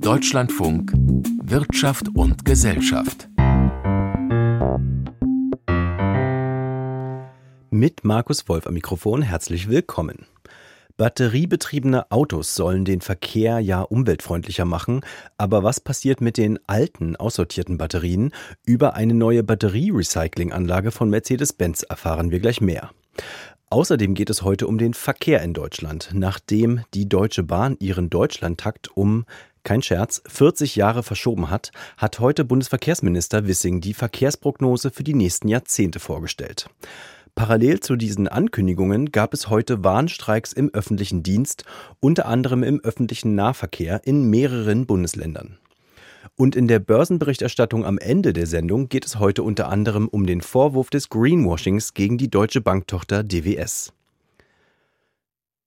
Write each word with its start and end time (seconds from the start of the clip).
Deutschlandfunk 0.00 0.92
Wirtschaft 1.42 2.08
und 2.14 2.44
Gesellschaft. 2.44 3.28
Mit 7.70 8.04
Markus 8.04 8.48
Wolf 8.48 8.66
am 8.66 8.74
Mikrofon 8.74 9.22
herzlich 9.22 9.68
willkommen. 9.68 10.26
Batteriebetriebene 10.98 12.10
Autos 12.10 12.54
sollen 12.54 12.84
den 12.84 13.00
Verkehr 13.00 13.60
ja 13.60 13.82
umweltfreundlicher 13.82 14.64
machen, 14.64 15.00
aber 15.38 15.62
was 15.62 15.80
passiert 15.80 16.20
mit 16.20 16.36
den 16.36 16.58
alten, 16.66 17.16
aussortierten 17.16 17.78
Batterien? 17.78 18.32
Über 18.66 18.94
eine 18.94 19.14
neue 19.14 19.42
Batterierecyclinganlage 19.42 20.90
von 20.90 21.08
Mercedes-Benz 21.08 21.84
erfahren 21.84 22.30
wir 22.30 22.40
gleich 22.40 22.60
mehr. 22.60 22.90
Außerdem 23.70 24.14
geht 24.14 24.30
es 24.30 24.42
heute 24.42 24.66
um 24.66 24.78
den 24.78 24.94
Verkehr 24.94 25.42
in 25.42 25.52
Deutschland, 25.52 26.10
nachdem 26.14 26.84
die 26.94 27.06
Deutsche 27.06 27.42
Bahn 27.42 27.76
ihren 27.80 28.08
Deutschlandtakt 28.08 28.96
um 28.96 29.26
kein 29.62 29.82
Scherz, 29.82 30.22
40 30.26 30.76
Jahre 30.76 31.02
verschoben 31.02 31.50
hat, 31.50 31.72
hat 31.98 32.20
heute 32.20 32.46
Bundesverkehrsminister 32.46 33.46
Wissing 33.46 33.82
die 33.82 33.92
Verkehrsprognose 33.92 34.90
für 34.90 35.04
die 35.04 35.12
nächsten 35.12 35.48
Jahrzehnte 35.48 36.00
vorgestellt. 36.00 36.70
Parallel 37.34 37.80
zu 37.80 37.96
diesen 37.96 38.26
Ankündigungen 38.26 39.12
gab 39.12 39.34
es 39.34 39.50
heute 39.50 39.84
Warnstreiks 39.84 40.54
im 40.54 40.70
öffentlichen 40.72 41.22
Dienst, 41.22 41.64
unter 42.00 42.24
anderem 42.24 42.62
im 42.62 42.80
öffentlichen 42.80 43.34
Nahverkehr 43.34 44.00
in 44.04 44.30
mehreren 44.30 44.86
Bundesländern. 44.86 45.58
Und 46.40 46.54
in 46.54 46.68
der 46.68 46.78
Börsenberichterstattung 46.78 47.84
am 47.84 47.98
Ende 47.98 48.32
der 48.32 48.46
Sendung 48.46 48.88
geht 48.88 49.04
es 49.04 49.18
heute 49.18 49.42
unter 49.42 49.68
anderem 49.68 50.06
um 50.06 50.24
den 50.24 50.40
Vorwurf 50.40 50.88
des 50.88 51.08
Greenwashings 51.08 51.94
gegen 51.94 52.16
die 52.16 52.30
deutsche 52.30 52.60
Banktochter 52.60 53.24
DWS. 53.24 53.92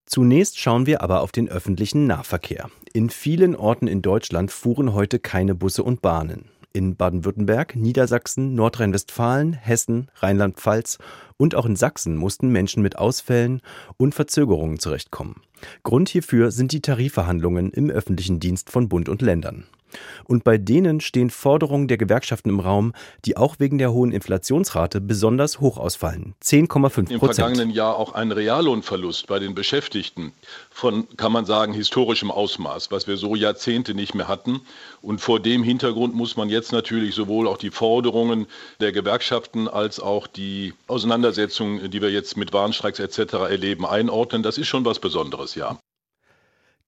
Zunächst 0.06 0.60
schauen 0.60 0.86
wir 0.86 1.02
aber 1.02 1.24
auf 1.24 1.34
den 1.34 1.50
öffentlichen 1.50 2.08
Nahverkehr. 2.08 2.70
In 2.94 3.10
vielen 3.10 3.54
Orten 3.58 3.88
in 3.88 4.02
Deutschland 4.02 4.50
fuhren 4.50 4.94
heute 4.94 5.20
keine 5.20 5.56
Busse 5.56 5.84
und 5.84 6.02
Bahnen 6.02 6.46
in 6.74 6.96
Baden-Württemberg, 6.96 7.76
Niedersachsen, 7.76 8.56
Nordrhein-Westfalen, 8.56 9.54
Hessen, 9.54 10.10
Rheinland-Pfalz 10.16 11.00
und 11.38 11.56
auch 11.56 11.66
in 11.66 11.76
Sachsen 11.76 12.16
mussten 12.16 12.50
Menschen 12.50 12.82
mit 12.82 12.98
Ausfällen 12.98 13.62
und 13.98 14.16
Verzögerungen 14.16 14.80
zurechtkommen. 14.80 15.42
Grund 15.84 16.10
hierfür 16.10 16.52
sind 16.52 16.72
die 16.72 16.82
Tarifverhandlungen 16.82 17.72
im 17.72 17.90
öffentlichen 17.90 18.40
Dienst 18.40 18.70
von 18.70 18.90
Bund 18.90 19.10
und 19.10 19.22
Ländern. 19.22 19.66
Und 20.26 20.44
bei 20.44 20.58
denen 20.58 21.02
stehen 21.02 21.30
Forderungen 21.30 21.88
der 21.88 21.98
Gewerkschaften 21.98 22.50
im 22.50 22.60
Raum, 22.60 22.94
die 23.26 23.38
auch 23.38 23.56
wegen 23.60 23.78
der 23.78 23.92
hohen 23.92 24.12
Inflationsrate 24.12 25.02
besonders 25.02 25.60
hoch 25.60 25.78
ausfallen. 25.78 26.36
10,5 26.44 26.68
Prozent. 26.80 27.12
Im 27.12 27.20
vergangenen 27.20 27.70
Jahr 27.72 27.96
auch 27.98 28.14
ein 28.14 28.32
Reallohnverlust 28.32 29.28
bei 29.28 29.40
den 29.40 29.56
Beschäftigten 29.56 30.34
von, 30.70 31.08
kann 31.18 31.32
man 31.32 31.46
sagen, 31.46 31.74
historischem 31.74 32.32
Ausmaß, 32.32 32.92
was 32.92 33.08
wir 33.08 33.18
so 33.18 33.36
Jahrzehnte 33.36 33.94
nicht 33.94 34.16
mehr 34.16 34.28
hatten. 34.28 34.62
Und 35.02 35.22
vor 35.22 35.40
dem 35.40 35.64
Hintergrund 35.64 36.16
muss 36.16 36.38
man 36.38 36.50
jetzt 36.50 36.72
natürlich 36.72 37.16
sowohl 37.16 37.48
auch 37.48 37.58
die 37.58 37.72
Forderungen 37.72 38.48
der 38.80 38.92
Gewerkschaften 38.92 39.68
als 39.68 40.00
auch 40.00 40.28
die 40.28 40.74
Auseinandersetzungen, 40.88 41.90
die 41.92 42.02
wir 42.02 42.12
jetzt 42.12 42.38
mit 42.38 42.54
Warnstreiks 42.54 43.00
etc. 43.00 43.34
erleben, 43.50 43.86
einordnen. 43.86 44.44
Das 44.44 44.58
ist 44.58 44.68
schon 44.68 44.86
was 44.86 45.00
Besonderes, 45.00 45.56
ja. 45.56 45.78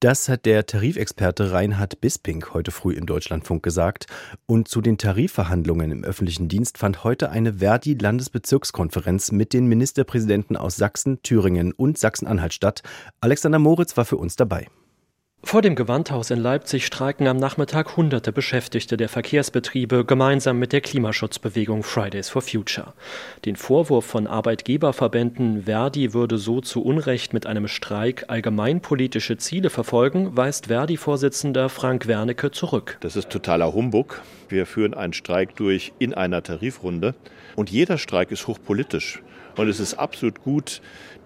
Das 0.04 0.28
hat 0.28 0.46
der 0.46 0.66
Tarifexperte 0.66 1.54
Reinhard 1.54 2.02
Bisping 2.02 2.44
heute 2.52 2.72
früh 2.72 2.94
im 2.94 3.06
Deutschlandfunk 3.06 3.64
gesagt. 3.64 4.08
Und 4.46 4.68
zu 4.68 4.82
den 4.82 4.98
Tarifverhandlungen 4.98 5.92
im 5.92 6.04
öffentlichen 6.04 6.50
Dienst 6.50 6.78
fand 6.78 7.06
heute 7.06 7.30
eine 7.30 7.60
Verdi-Landesbezirkskonferenz 7.60 9.32
mit 9.32 9.54
den 9.54 9.66
Ministerpräsidenten 9.68 10.58
aus 10.58 10.76
Sachsen, 10.76 11.22
Thüringen 11.24 11.72
und 11.72 11.98
Sachsen-Anhalt 11.98 12.54
statt. 12.54 12.82
Alexander 13.22 13.60
Moritz 13.60 13.96
war 13.96 14.04
für 14.04 14.18
uns 14.18 14.36
dabei. 14.36 14.68
Vor 15.46 15.62
dem 15.62 15.76
Gewandhaus 15.76 16.32
in 16.32 16.40
Leipzig 16.40 16.86
streiken 16.86 17.28
am 17.28 17.36
Nachmittag 17.36 17.98
hunderte 17.98 18.32
Beschäftigte 18.32 18.96
der 18.96 19.10
Verkehrsbetriebe 19.10 20.06
gemeinsam 20.06 20.58
mit 20.58 20.72
der 20.72 20.80
Klimaschutzbewegung 20.80 21.84
Fridays 21.84 22.30
for 22.30 22.42
Future. 22.42 22.94
Den 23.44 23.58
Vorwurf 23.58 24.06
von 24.06 24.26
Arbeitgeberverbänden, 24.26 25.64
Verdi 25.66 26.14
würde 26.14 26.38
so 26.38 26.62
zu 26.62 26.82
Unrecht 26.82 27.34
mit 27.34 27.46
einem 27.46 27.68
Streik 27.68 28.24
allgemeinpolitische 28.30 29.38
Ziele 29.38 29.70
verfolgen, 29.70 30.36
weist 30.36 30.68
Verdi-Vorsitzender 30.68 31.68
Frank 31.68 32.08
Wernicke 32.08 32.50
zurück. 32.52 32.98
Das 33.02 33.18
ist 33.18 33.30
totaler 33.30 33.74
Humbug. 33.74 34.22
Wir 34.48 34.66
führen 34.66 34.94
einen 34.94 35.14
Streik 35.14 35.58
durch 35.58 35.92
in 36.00 36.14
einer 36.14 36.42
Tarifrunde 36.42 37.16
und 37.58 37.70
jeder 37.70 37.98
Streik 37.98 38.32
ist 38.32 38.48
hochpolitisch. 38.48 39.22
Und 39.56 39.68
es 39.68 39.80
ist 39.80 39.96
absolut 39.96 40.44
gut, 40.44 40.82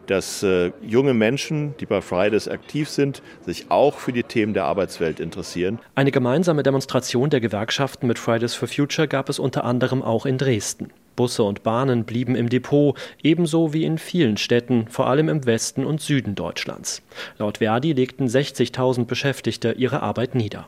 dass 0.08 0.42
äh, 0.42 0.72
junge 0.82 1.14
Menschen, 1.14 1.76
die 1.80 1.86
bei 1.86 2.02
Fridays 2.02 2.48
aktiv 2.48 2.90
sind, 2.90 3.22
sich 3.46 3.70
auch 3.70 3.98
für 3.98 4.14
die 4.14 4.24
Themen 4.24 4.54
der 4.54 4.66
Arbeitswelt 4.66 5.20
interessieren. 5.20 5.80
Eine 5.96 6.12
gemeinsame 6.12 6.64
Demonstration 6.64 7.30
der 7.30 7.42
Gewerkschaften 7.42 8.08
mit 8.08 8.18
Fridays 8.18 8.56
for 8.56 8.68
Future 8.68 9.08
gab 9.08 9.30
es 9.30 9.40
unter 9.40 9.66
anderem 9.66 10.02
auch 10.02 10.26
in 10.26 10.38
Dresden. 10.38 10.92
Busse 11.16 11.44
und 11.44 11.64
Bahnen 11.64 12.06
blieben 12.06 12.36
im 12.36 12.48
Depot, 12.48 12.98
ebenso 13.24 13.74
wie 13.74 13.86
in 13.86 13.98
vielen 13.98 14.38
Städten, 14.38 14.88
vor 14.88 15.08
allem 15.08 15.30
im 15.30 15.46
Westen 15.46 15.84
und 15.84 16.00
Süden 16.00 16.36
Deutschlands. 16.36 17.02
Laut 17.40 17.58
Verdi 17.58 17.92
legten 17.92 18.28
60.000 18.28 19.06
Beschäftigte 19.06 19.72
ihre 19.72 20.02
Arbeit 20.04 20.36
nieder. 20.36 20.68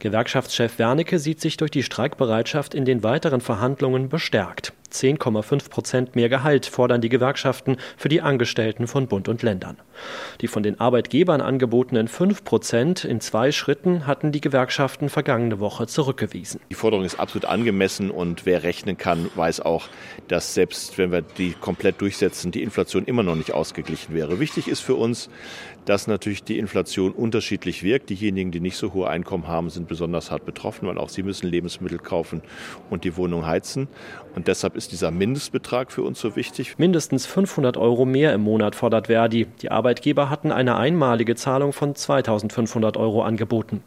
Gewerkschaftschef 0.00 0.78
Wernicke 0.78 1.18
sieht 1.18 1.40
sich 1.40 1.56
durch 1.56 1.70
die 1.70 1.82
Streikbereitschaft 1.82 2.74
in 2.74 2.84
den 2.84 3.02
weiteren 3.02 3.40
Verhandlungen 3.40 4.08
bestärkt. 4.08 4.72
10,5 4.92 5.70
Prozent 5.70 6.16
mehr 6.16 6.28
Gehalt 6.28 6.66
fordern 6.66 7.00
die 7.00 7.08
Gewerkschaften 7.08 7.76
für 7.96 8.08
die 8.08 8.20
Angestellten 8.20 8.86
von 8.86 9.06
Bund 9.06 9.28
und 9.28 9.42
Ländern. 9.42 9.76
Die 10.40 10.48
von 10.48 10.62
den 10.62 10.80
Arbeitgebern 10.80 11.40
angebotenen 11.40 12.08
5 12.08 12.44
Prozent 12.44 13.04
in 13.04 13.20
zwei 13.20 13.52
Schritten 13.52 14.06
hatten 14.06 14.32
die 14.32 14.40
Gewerkschaften 14.40 15.08
vergangene 15.08 15.60
Woche 15.60 15.86
zurückgewiesen. 15.86 16.60
Die 16.70 16.74
Forderung 16.74 17.04
ist 17.04 17.18
absolut 17.18 17.46
angemessen 17.46 18.10
und 18.10 18.46
wer 18.46 18.62
rechnen 18.62 18.96
kann, 18.96 19.30
weiß 19.34 19.60
auch, 19.60 19.88
dass 20.28 20.54
selbst 20.54 20.98
wenn 20.98 21.12
wir 21.12 21.22
die 21.22 21.52
komplett 21.52 22.00
durchsetzen, 22.00 22.50
die 22.50 22.62
Inflation 22.62 23.04
immer 23.04 23.22
noch 23.22 23.36
nicht 23.36 23.52
ausgeglichen 23.52 24.14
wäre. 24.14 24.40
Wichtig 24.40 24.68
ist 24.68 24.80
für 24.80 24.94
uns, 24.94 25.30
dass 25.86 26.06
natürlich 26.08 26.42
die 26.42 26.58
Inflation 26.58 27.12
unterschiedlich 27.12 27.82
wirkt. 27.82 28.10
Diejenigen, 28.10 28.50
die 28.50 28.60
nicht 28.60 28.76
so 28.76 28.92
hohe 28.92 29.08
Einkommen 29.08 29.46
haben, 29.46 29.70
sind 29.70 29.88
besonders 29.88 30.30
hart 30.30 30.44
betroffen, 30.44 30.88
weil 30.88 30.98
auch 30.98 31.08
sie 31.08 31.22
müssen 31.22 31.46
Lebensmittel 31.46 31.98
kaufen 31.98 32.42
und 32.90 33.04
die 33.04 33.16
Wohnung 33.16 33.46
heizen. 33.46 33.88
Und 34.34 34.48
deshalb 34.48 34.75
ist 34.76 34.92
dieser 34.92 35.10
Mindestbetrag 35.10 35.90
für 35.90 36.02
uns 36.02 36.20
so 36.20 36.36
wichtig. 36.36 36.78
Mindestens 36.78 37.26
500 37.26 37.76
Euro 37.76 38.04
mehr 38.04 38.32
im 38.32 38.42
Monat 38.42 38.76
fordert 38.76 39.08
Verdi. 39.08 39.46
Die 39.62 39.70
Arbeitgeber 39.70 40.30
hatten 40.30 40.52
eine 40.52 40.76
einmalige 40.76 41.34
Zahlung 41.34 41.72
von 41.72 41.94
2500 41.94 42.96
Euro 42.96 43.22
angeboten. 43.22 43.82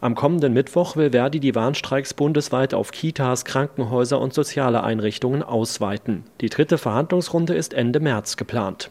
Am 0.00 0.14
kommenden 0.14 0.52
Mittwoch 0.52 0.96
will 0.96 1.10
Verdi 1.10 1.40
die 1.40 1.54
Warnstreiks 1.54 2.14
bundesweit 2.14 2.74
auf 2.74 2.92
Kitas, 2.92 3.44
Krankenhäuser 3.44 4.20
und 4.20 4.32
soziale 4.32 4.84
Einrichtungen 4.84 5.42
ausweiten. 5.42 6.24
Die 6.40 6.50
dritte 6.50 6.78
Verhandlungsrunde 6.78 7.54
ist 7.54 7.74
Ende 7.74 7.98
März 7.98 8.36
geplant. 8.36 8.90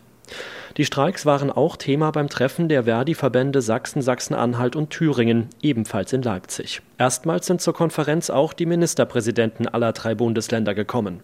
Die 0.77 0.83
Streiks 0.83 1.25
waren 1.25 1.51
auch 1.51 1.77
Thema 1.77 2.11
beim 2.11 2.27
Treffen 2.27 2.67
der 2.67 2.83
Verdi-Verbände 2.83 3.61
Sachsen, 3.61 4.01
Sachsen-Anhalt 4.01 4.75
und 4.75 4.89
Thüringen, 4.89 5.47
ebenfalls 5.61 6.11
in 6.11 6.21
Leipzig. 6.21 6.81
Erstmals 6.97 7.45
sind 7.45 7.61
zur 7.61 7.73
Konferenz 7.73 8.29
auch 8.29 8.51
die 8.51 8.65
Ministerpräsidenten 8.65 9.69
aller 9.69 9.93
drei 9.93 10.15
Bundesländer 10.15 10.75
gekommen. 10.75 11.21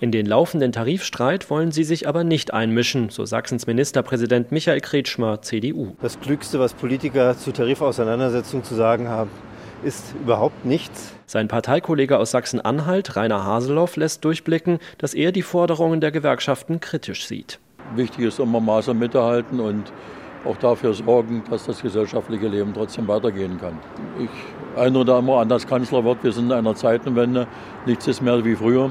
In 0.00 0.10
den 0.10 0.26
laufenden 0.26 0.72
Tarifstreit 0.72 1.48
wollen 1.48 1.70
sie 1.70 1.84
sich 1.84 2.08
aber 2.08 2.24
nicht 2.24 2.52
einmischen, 2.52 3.08
so 3.10 3.24
Sachsens 3.24 3.68
Ministerpräsident 3.68 4.50
Michael 4.50 4.80
Kretschmer, 4.80 5.42
CDU. 5.42 5.94
Das 6.02 6.18
Klügste, 6.18 6.58
was 6.58 6.74
Politiker 6.74 7.38
zu 7.38 7.52
Tarifauseinandersetzungen 7.52 8.64
zu 8.64 8.74
sagen 8.74 9.06
haben, 9.06 9.30
ist 9.84 10.12
überhaupt 10.20 10.64
nichts. 10.64 11.12
Sein 11.24 11.46
Parteikollege 11.46 12.18
aus 12.18 12.32
Sachsen-Anhalt, 12.32 13.14
Rainer 13.14 13.44
Haseloff, 13.44 13.94
lässt 13.94 14.24
durchblicken, 14.24 14.80
dass 14.98 15.14
er 15.14 15.30
die 15.30 15.42
Forderungen 15.42 16.00
der 16.00 16.10
Gewerkschaften 16.10 16.80
kritisch 16.80 17.28
sieht. 17.28 17.60
Wichtig 17.94 18.26
ist 18.26 18.38
immer 18.38 18.60
Maß 18.60 18.88
und 18.88 18.98
Mitte 18.98 19.22
halten 19.22 19.60
und 19.60 19.92
auch 20.44 20.56
dafür 20.56 20.94
sorgen, 20.94 21.42
dass 21.50 21.66
das 21.66 21.82
gesellschaftliche 21.82 22.48
Leben 22.48 22.72
trotzdem 22.72 23.08
weitergehen 23.08 23.58
kann. 23.58 23.78
Ich 24.18 24.30
erinnere 24.76 25.04
da 25.04 25.18
immer 25.18 25.38
an 25.38 25.48
das 25.48 25.66
Kanzlerwort, 25.66 26.22
wir 26.22 26.32
sind 26.32 26.46
in 26.46 26.52
einer 26.52 26.74
Zeitenwende, 26.74 27.46
nichts 27.86 28.06
ist 28.06 28.22
mehr 28.22 28.44
wie 28.44 28.54
früher. 28.54 28.90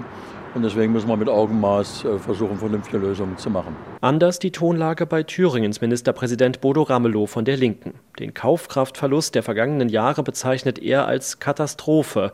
Und 0.56 0.64
deswegen 0.64 0.92
müssen 0.92 1.08
wir 1.08 1.18
mit 1.18 1.30
Augenmaß 1.30 2.06
äh, 2.06 2.18
versuchen, 2.18 2.58
vernünftige 2.58 2.98
Lösungen 2.98 3.38
zu 3.38 3.50
machen. 3.50 3.76
Anders 4.02 4.40
die 4.40 4.52
Tonlage 4.52 5.06
bei 5.06 5.22
Thüringens 5.22 5.82
Ministerpräsident 5.82 6.62
Bodo 6.62 6.82
Ramelow 6.82 7.28
von 7.28 7.46
der 7.46 7.58
Linken. 7.58 7.94
Den 8.18 8.34
Kaufkraftverlust 8.34 9.36
der 9.36 9.44
vergangenen 9.44 9.88
Jahre 9.90 10.24
bezeichnet 10.24 10.80
er 10.80 11.06
als 11.06 11.40
Katastrophe. 11.40 12.32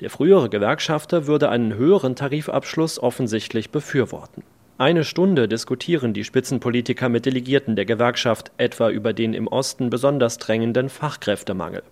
Der 0.00 0.08
frühere 0.08 0.48
Gewerkschafter 0.48 1.26
würde 1.26 1.50
einen 1.50 1.74
höheren 1.74 2.16
Tarifabschluss 2.16 2.98
offensichtlich 2.98 3.70
befürworten. 3.70 4.42
Eine 4.78 5.04
Stunde 5.04 5.48
diskutieren 5.48 6.12
die 6.12 6.22
Spitzenpolitiker 6.22 7.08
mit 7.08 7.24
Delegierten 7.24 7.76
der 7.76 7.86
Gewerkschaft 7.86 8.52
etwa 8.58 8.90
über 8.90 9.14
den 9.14 9.32
im 9.32 9.46
Osten 9.46 9.88
besonders 9.88 10.36
drängenden 10.36 10.90
Fachkräftemangel. 10.90 11.82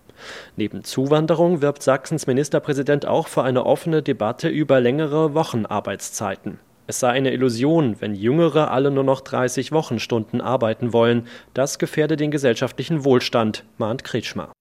Neben 0.55 0.83
Zuwanderung 0.83 1.63
wirbt 1.63 1.81
Sachsens 1.81 2.27
Ministerpräsident 2.27 3.07
auch 3.07 3.27
für 3.27 3.41
eine 3.41 3.65
offene 3.65 4.03
Debatte 4.03 4.49
über 4.49 4.79
längere 4.81 5.33
Wochenarbeitszeiten. 5.33 6.59
Es 6.85 6.99
sei 6.99 7.09
eine 7.09 7.33
Illusion, 7.33 7.95
wenn 8.01 8.13
Jüngere 8.13 8.69
alle 8.69 8.91
nur 8.91 9.03
noch 9.03 9.21
30 9.21 9.71
Wochenstunden 9.71 10.39
arbeiten 10.39 10.93
wollen. 10.93 11.25
Das 11.55 11.79
gefährde 11.79 12.17
den 12.17 12.29
gesellschaftlichen 12.29 13.03
Wohlstand, 13.03 13.65
mahnt 13.79 14.03
Kretschmer. 14.03 14.51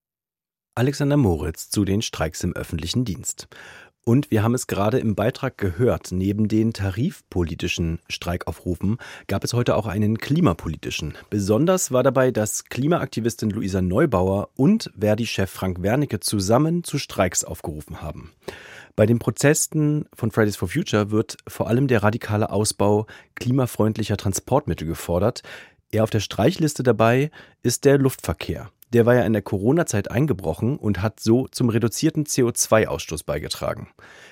Alexander 0.77 1.19
Moritz 1.19 1.69
zu 1.69 1.85
den 1.85 2.01
Streiks 2.01 2.43
im 2.43 2.57
öffentlichen 2.57 3.05
Dienst. 3.05 3.49
Und 4.07 4.31
wir 4.31 4.43
haben 4.43 4.55
es 4.55 4.67
gerade 4.67 4.99
im 4.99 5.15
Beitrag 5.15 5.57
gehört, 5.57 6.13
neben 6.13 6.47
den 6.47 6.75
tarifpolitischen 6.75 8.01
Streikaufrufen 8.11 8.99
gab 9.29 9.45
es 9.45 9.55
heute 9.55 9.77
auch 9.77 9.87
einen 9.87 10.19
klimapolitischen. 10.19 11.15
Besonders 11.31 11.91
war 11.91 12.03
dabei, 12.03 12.31
dass 12.31 12.67
Klimaaktivistin 12.67 13.49
Luisa 13.49 13.81
Neubauer 13.81 14.51
und 14.57 14.91
Verdi-Chef 14.99 15.51
Frank 15.51 15.83
Wernicke 15.83 16.21
zusammen 16.21 16.85
zu 16.85 16.99
Streiks 16.99 17.45
aufgerufen 17.45 18.03
haben. 18.03 18.33
Bei 18.95 19.07
den 19.07 19.19
Protesten 19.19 20.05
von 20.15 20.31
Fridays 20.31 20.57
for 20.57 20.69
Future 20.69 21.11
wird 21.11 21.39
vor 21.49 21.69
allem 21.69 21.89
der 21.89 22.03
radikale 22.03 22.51
Ausbau 22.51 23.07
klimafreundlicher 23.37 24.19
Transportmittel 24.19 24.87
gefordert. 24.87 25.43
Eher 25.91 26.05
auf 26.05 26.11
der 26.11 26.21
Streichliste 26.21 26.83
dabei 26.83 27.31
ist 27.63 27.87
der 27.87 27.97
Luftverkehr. 27.97 28.71
Der 28.93 29.07
war 29.07 29.15
ja 29.15 29.23
in 29.23 29.33
der 29.33 29.43
Corona-Zeit 29.43 30.11
eingebrochen 30.11 30.77
und 30.77 31.03
hat 31.03 31.19
so 31.19 31.49
zum 31.49 31.69
reduzierten 31.69 32.25
CO2-Ausstoß 32.25 33.25
beigetragen. 33.25 33.89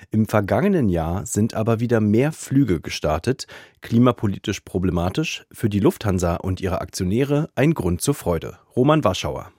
Im 0.09 0.27
vergangenen 0.27 0.87
Jahr 0.89 1.25
sind 1.25 1.53
aber 1.53 1.79
wieder 1.79 1.99
mehr 1.99 2.31
Flüge 2.31 2.79
gestartet, 2.79 3.47
klimapolitisch 3.81 4.61
problematisch, 4.61 5.45
für 5.51 5.69
die 5.69 5.79
Lufthansa 5.79 6.35
und 6.35 6.61
ihre 6.61 6.81
Aktionäre 6.81 7.49
ein 7.55 7.73
Grund 7.73 8.01
zur 8.01 8.13
Freude. 8.13 8.57
Roman 8.75 9.03
Warschauer. 9.03 9.51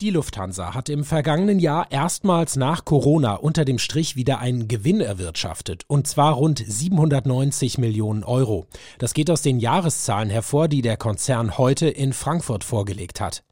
Die 0.00 0.10
Lufthansa 0.10 0.74
hat 0.74 0.88
im 0.88 1.04
vergangenen 1.04 1.60
Jahr 1.60 1.90
erstmals 1.90 2.56
nach 2.56 2.84
Corona 2.84 3.36
unter 3.36 3.64
dem 3.64 3.78
Strich 3.78 4.16
wieder 4.16 4.40
einen 4.40 4.66
Gewinn 4.66 5.00
erwirtschaftet, 5.00 5.84
und 5.86 6.08
zwar 6.08 6.34
rund 6.34 6.62
790 6.66 7.78
Millionen 7.78 8.24
Euro. 8.24 8.66
Das 8.98 9.14
geht 9.14 9.30
aus 9.30 9.40
den 9.42 9.60
Jahreszahlen 9.60 10.30
hervor, 10.30 10.66
die 10.66 10.82
der 10.82 10.96
Konzern 10.96 11.58
heute 11.58 11.88
in 11.88 12.12
Frankfurt 12.12 12.64
vorgelegt 12.64 13.20
hat. 13.20 13.44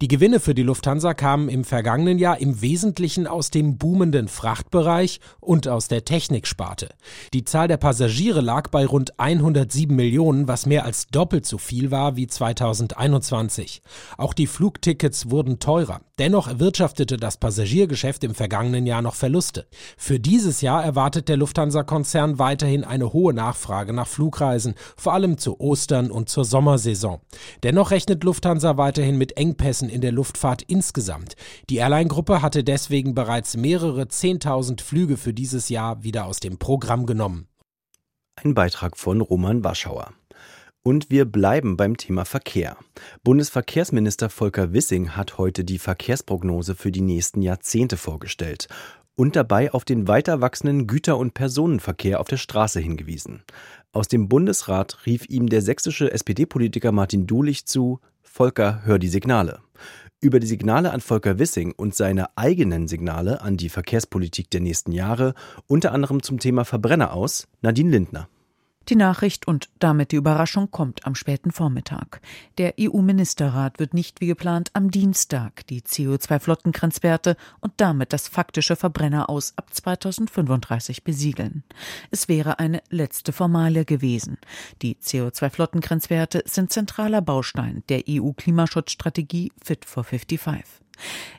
Die 0.00 0.08
Gewinne 0.08 0.40
für 0.40 0.54
die 0.54 0.62
Lufthansa 0.62 1.14
kamen 1.14 1.48
im 1.48 1.64
vergangenen 1.64 2.18
Jahr 2.18 2.40
im 2.40 2.60
Wesentlichen 2.60 3.26
aus 3.26 3.50
dem 3.50 3.78
boomenden 3.78 4.28
Frachtbereich 4.28 5.20
und 5.40 5.68
aus 5.68 5.88
der 5.88 6.04
Techniksparte. 6.04 6.88
Die 7.32 7.44
Zahl 7.44 7.68
der 7.68 7.76
Passagiere 7.76 8.40
lag 8.40 8.68
bei 8.68 8.86
rund 8.86 9.18
107 9.18 9.94
Millionen, 9.94 10.48
was 10.48 10.66
mehr 10.66 10.84
als 10.84 11.08
doppelt 11.08 11.46
so 11.46 11.58
viel 11.58 11.90
war 11.90 12.16
wie 12.16 12.26
2021. 12.26 13.82
Auch 14.16 14.34
die 14.34 14.46
Flugtickets 14.46 15.30
wurden 15.30 15.58
teurer. 15.58 16.00
Dennoch 16.20 16.48
erwirtschaftete 16.48 17.16
das 17.16 17.38
Passagiergeschäft 17.38 18.22
im 18.24 18.34
vergangenen 18.34 18.84
Jahr 18.84 19.00
noch 19.00 19.14
Verluste. 19.14 19.66
Für 19.96 20.20
dieses 20.20 20.60
Jahr 20.60 20.84
erwartet 20.84 21.30
der 21.30 21.38
Lufthansa-Konzern 21.38 22.38
weiterhin 22.38 22.84
eine 22.84 23.14
hohe 23.14 23.32
Nachfrage 23.32 23.94
nach 23.94 24.06
Flugreisen, 24.06 24.74
vor 24.98 25.14
allem 25.14 25.38
zu 25.38 25.58
Ostern 25.58 26.10
und 26.10 26.28
zur 26.28 26.44
Sommersaison. 26.44 27.22
Dennoch 27.62 27.90
rechnet 27.90 28.22
Lufthansa 28.22 28.76
weiterhin 28.76 29.16
mit 29.16 29.38
Engpässen 29.38 29.88
in 29.88 30.02
der 30.02 30.12
Luftfahrt 30.12 30.60
insgesamt. 30.60 31.36
Die 31.70 31.76
Airline-Gruppe 31.76 32.42
hatte 32.42 32.64
deswegen 32.64 33.14
bereits 33.14 33.56
mehrere 33.56 34.02
10.000 34.02 34.82
Flüge 34.82 35.16
für 35.16 35.32
dieses 35.32 35.70
Jahr 35.70 36.04
wieder 36.04 36.26
aus 36.26 36.38
dem 36.38 36.58
Programm 36.58 37.06
genommen. 37.06 37.48
Ein 38.36 38.52
Beitrag 38.52 38.98
von 38.98 39.22
Roman 39.22 39.64
Warschauer. 39.64 40.12
Und 40.82 41.10
wir 41.10 41.26
bleiben 41.26 41.76
beim 41.76 41.98
Thema 41.98 42.24
Verkehr. 42.24 42.78
Bundesverkehrsminister 43.22 44.30
Volker 44.30 44.72
Wissing 44.72 45.10
hat 45.10 45.36
heute 45.36 45.62
die 45.62 45.78
Verkehrsprognose 45.78 46.74
für 46.74 46.90
die 46.90 47.02
nächsten 47.02 47.42
Jahrzehnte 47.42 47.98
vorgestellt 47.98 48.66
und 49.14 49.36
dabei 49.36 49.74
auf 49.74 49.84
den 49.84 50.08
weiter 50.08 50.40
wachsenden 50.40 50.86
Güter- 50.86 51.18
und 51.18 51.34
Personenverkehr 51.34 52.18
auf 52.18 52.28
der 52.28 52.38
Straße 52.38 52.80
hingewiesen. 52.80 53.42
Aus 53.92 54.08
dem 54.08 54.30
Bundesrat 54.30 55.04
rief 55.04 55.28
ihm 55.28 55.50
der 55.50 55.60
sächsische 55.60 56.10
SPD-Politiker 56.10 56.92
Martin 56.92 57.26
Dulich 57.26 57.66
zu, 57.66 58.00
Volker, 58.22 58.80
hör 58.84 58.98
die 58.98 59.08
Signale. 59.08 59.60
Über 60.22 60.40
die 60.40 60.46
Signale 60.46 60.92
an 60.92 61.02
Volker 61.02 61.38
Wissing 61.38 61.72
und 61.72 61.94
seine 61.94 62.38
eigenen 62.38 62.88
Signale 62.88 63.42
an 63.42 63.58
die 63.58 63.68
Verkehrspolitik 63.68 64.50
der 64.50 64.60
nächsten 64.60 64.92
Jahre, 64.92 65.34
unter 65.66 65.92
anderem 65.92 66.22
zum 66.22 66.38
Thema 66.38 66.64
Verbrenner 66.64 67.12
aus, 67.12 67.48
Nadine 67.60 67.90
Lindner. 67.90 68.30
Die 68.88 68.96
Nachricht 68.96 69.46
und 69.46 69.68
damit 69.78 70.10
die 70.10 70.16
Überraschung 70.16 70.70
kommt 70.70 71.06
am 71.06 71.14
späten 71.14 71.52
Vormittag. 71.52 72.20
Der 72.58 72.74
EU-Ministerrat 72.80 73.78
wird 73.78 73.94
nicht 73.94 74.20
wie 74.20 74.26
geplant 74.26 74.70
am 74.72 74.90
Dienstag 74.90 75.64
die 75.68 75.82
CO2-Flottengrenzwerte 75.82 77.36
und 77.60 77.72
damit 77.76 78.12
das 78.12 78.26
faktische 78.26 78.74
Verbrenner 78.74 79.30
aus 79.30 79.52
ab 79.56 79.72
2035 79.72 81.04
besiegeln. 81.04 81.62
Es 82.10 82.26
wäre 82.26 82.58
eine 82.58 82.82
letzte 82.88 83.32
Formalie 83.32 83.84
gewesen. 83.84 84.38
Die 84.82 84.96
CO2-Flottengrenzwerte 84.96 86.42
sind 86.46 86.72
zentraler 86.72 87.22
Baustein 87.22 87.84
der 87.90 88.02
EU-Klimaschutzstrategie 88.08 89.52
Fit 89.62 89.84
for 89.84 90.02
55. 90.02 90.64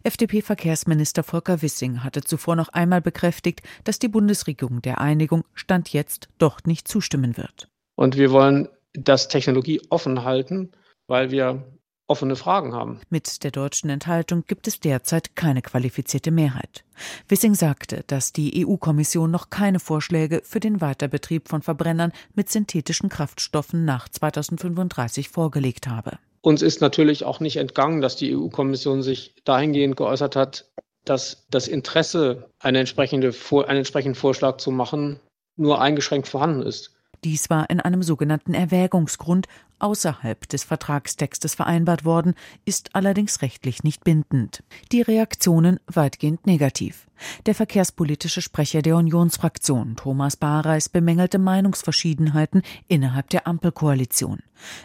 FDP-Verkehrsminister 0.03 1.23
Volker 1.23 1.61
Wissing 1.61 2.03
hatte 2.03 2.21
zuvor 2.21 2.55
noch 2.55 2.69
einmal 2.69 3.01
bekräftigt, 3.01 3.61
dass 3.83 3.99
die 3.99 4.07
Bundesregierung 4.07 4.81
der 4.81 5.01
Einigung 5.01 5.43
Stand 5.53 5.93
jetzt 5.93 6.29
doch 6.37 6.63
nicht 6.65 6.87
zustimmen 6.87 7.37
wird. 7.37 7.67
Und 7.95 8.17
wir 8.17 8.31
wollen 8.31 8.67
das 8.93 9.27
Technologie 9.27 9.81
offen 9.89 10.23
halten, 10.23 10.71
weil 11.07 11.31
wir 11.31 11.63
offene 12.11 12.35
Fragen 12.35 12.73
haben. 12.73 12.99
Mit 13.09 13.43
der 13.43 13.51
deutschen 13.51 13.89
Enthaltung 13.89 14.43
gibt 14.45 14.67
es 14.67 14.81
derzeit 14.81 15.35
keine 15.35 15.61
qualifizierte 15.61 16.29
Mehrheit. 16.29 16.83
Wissing 17.29 17.55
sagte, 17.55 18.03
dass 18.07 18.33
die 18.33 18.65
EU-Kommission 18.65 19.31
noch 19.31 19.49
keine 19.49 19.79
Vorschläge 19.79 20.41
für 20.43 20.59
den 20.59 20.81
Weiterbetrieb 20.81 21.47
von 21.47 21.61
Verbrennern 21.61 22.11
mit 22.35 22.49
synthetischen 22.49 23.09
Kraftstoffen 23.09 23.85
nach 23.85 24.09
2035 24.09 25.29
vorgelegt 25.29 25.87
habe. 25.87 26.19
Uns 26.41 26.61
ist 26.61 26.81
natürlich 26.81 27.23
auch 27.23 27.39
nicht 27.39 27.57
entgangen, 27.57 28.01
dass 28.01 28.15
die 28.15 28.35
EU-Kommission 28.35 29.03
sich 29.03 29.35
dahingehend 29.43 29.95
geäußert 29.95 30.35
hat, 30.35 30.71
dass 31.05 31.45
das 31.49 31.67
Interesse, 31.67 32.49
eine 32.59 32.79
entsprechende, 32.79 33.33
einen 33.67 33.77
entsprechenden 33.77 34.15
Vorschlag 34.15 34.57
zu 34.57 34.71
machen, 34.71 35.19
nur 35.55 35.81
eingeschränkt 35.81 36.27
vorhanden 36.27 36.63
ist. 36.63 36.95
Dies 37.23 37.51
war 37.51 37.69
in 37.69 37.79
einem 37.79 38.01
sogenannten 38.01 38.55
Erwägungsgrund 38.55 39.47
außerhalb 39.77 40.47
des 40.49 40.63
Vertragstextes 40.63 41.53
vereinbart 41.55 42.05
worden, 42.05 42.33
ist 42.65 42.95
allerdings 42.95 43.41
rechtlich 43.41 43.83
nicht 43.83 44.03
bindend. 44.03 44.63
Die 44.91 45.01
Reaktionen 45.01 45.79
weitgehend 45.87 46.47
negativ. 46.47 47.07
Der 47.45 47.53
verkehrspolitische 47.53 48.41
Sprecher 48.41 48.81
der 48.81 48.95
Unionsfraktion, 48.95 49.95
Thomas 49.95 50.35
Bareis, 50.35 50.89
bemängelte 50.89 51.37
Meinungsverschiedenheiten 51.37 52.63
innerhalb 52.87 53.29
der 53.29 53.45
Ampelkoalition. 53.45 54.39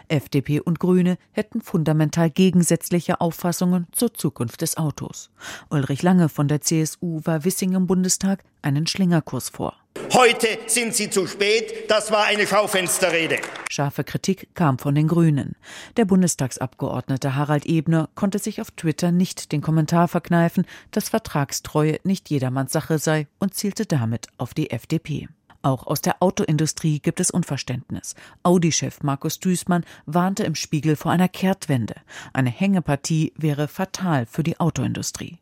FDP 0.07 0.59
und 0.59 0.79
Grüne 0.79 1.17
hätten 1.31 1.61
fundamental 1.61 2.29
gegensätzliche 2.29 3.21
Auffassungen 3.21 3.87
zur 3.91 4.13
Zukunft 4.13 4.61
des 4.61 4.77
Autos. 4.77 5.31
Ulrich 5.69 6.03
Lange 6.03 6.29
von 6.29 6.47
der 6.47 6.61
CSU 6.61 7.21
war 7.23 7.45
Wissing 7.45 7.73
im 7.73 7.87
Bundestag 7.87 8.43
einen 8.61 8.85
Schlingerkurs 8.85 9.49
vor. 9.49 9.75
Heute 10.13 10.47
sind 10.67 10.95
Sie 10.95 11.09
zu 11.09 11.27
spät. 11.27 11.89
Das 11.89 12.11
war 12.11 12.25
eine 12.25 12.47
Schaufensterrede. 12.47 13.37
Scharfe 13.69 14.03
Kritik 14.03 14.55
kam 14.55 14.79
von 14.79 14.95
den 14.95 15.07
Grünen. 15.07 15.55
Der 15.97 16.05
Bundestagsabgeordnete 16.05 17.35
Harald 17.35 17.65
Ebner 17.65 18.09
konnte 18.15 18.39
sich 18.39 18.61
auf 18.61 18.71
Twitter 18.71 19.11
nicht 19.11 19.51
den 19.51 19.61
Kommentar 19.61 20.07
verkneifen, 20.07 20.65
dass 20.91 21.09
Vertragstreue 21.09 21.99
nicht 22.03 22.29
jedermanns 22.29 22.71
Sache 22.71 22.99
sei 22.99 23.27
und 23.39 23.53
zielte 23.53 23.85
damit 23.85 24.27
auf 24.37 24.53
die 24.53 24.71
FDP. 24.71 25.27
Auch 25.61 25.85
aus 25.85 26.01
der 26.01 26.21
Autoindustrie 26.21 26.99
gibt 26.99 27.19
es 27.19 27.29
Unverständnis. 27.29 28.15
Audi-Chef 28.43 29.03
Markus 29.03 29.39
Düßmann 29.39 29.83
warnte 30.05 30.43
im 30.43 30.55
Spiegel 30.55 30.95
vor 30.95 31.11
einer 31.11 31.27
Kehrtwende. 31.27 31.95
Eine 32.31 32.49
Hängepartie 32.49 33.33
wäre 33.35 33.67
fatal 33.67 34.25
für 34.25 34.43
die 34.43 34.59
Autoindustrie. 34.59 35.39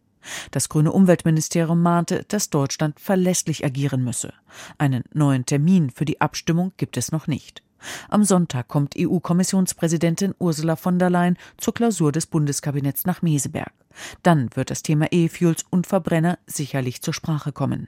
Das 0.52 0.70
grüne 0.70 0.92
Umweltministerium 0.92 1.82
mahnte, 1.82 2.26
dass 2.28 2.50
Deutschland 2.50 3.00
verlässlich 3.00 3.66
agieren 3.66 4.04
müsse. 4.04 4.34
Einen 4.78 5.04
neuen 5.14 5.46
Termin 5.46 5.90
für 5.90 6.06
die 6.06 6.22
Abstimmung 6.22 6.72
gibt 6.78 6.98
es 6.98 7.12
noch 7.12 7.28
nicht. 7.28 7.64
Am 8.10 8.24
Sonntag 8.24 8.68
kommt 8.68 8.96
EU-Kommissionspräsidentin 8.98 10.34
Ursula 10.40 10.76
von 10.76 11.00
der 11.00 11.10
Leyen 11.10 11.38
zur 11.58 11.74
Klausur 11.74 12.12
des 12.12 12.26
Bundeskabinetts 12.26 13.06
nach 13.06 13.22
Meseberg. 13.22 13.72
Dann 14.24 14.50
wird 14.56 14.72
das 14.72 14.84
Thema 14.84 15.08
E-Fuels 15.12 15.66
und 15.70 15.88
Verbrenner 15.88 16.38
sicherlich 16.48 17.02
zur 17.02 17.14
Sprache 17.14 17.52
kommen. 17.52 17.88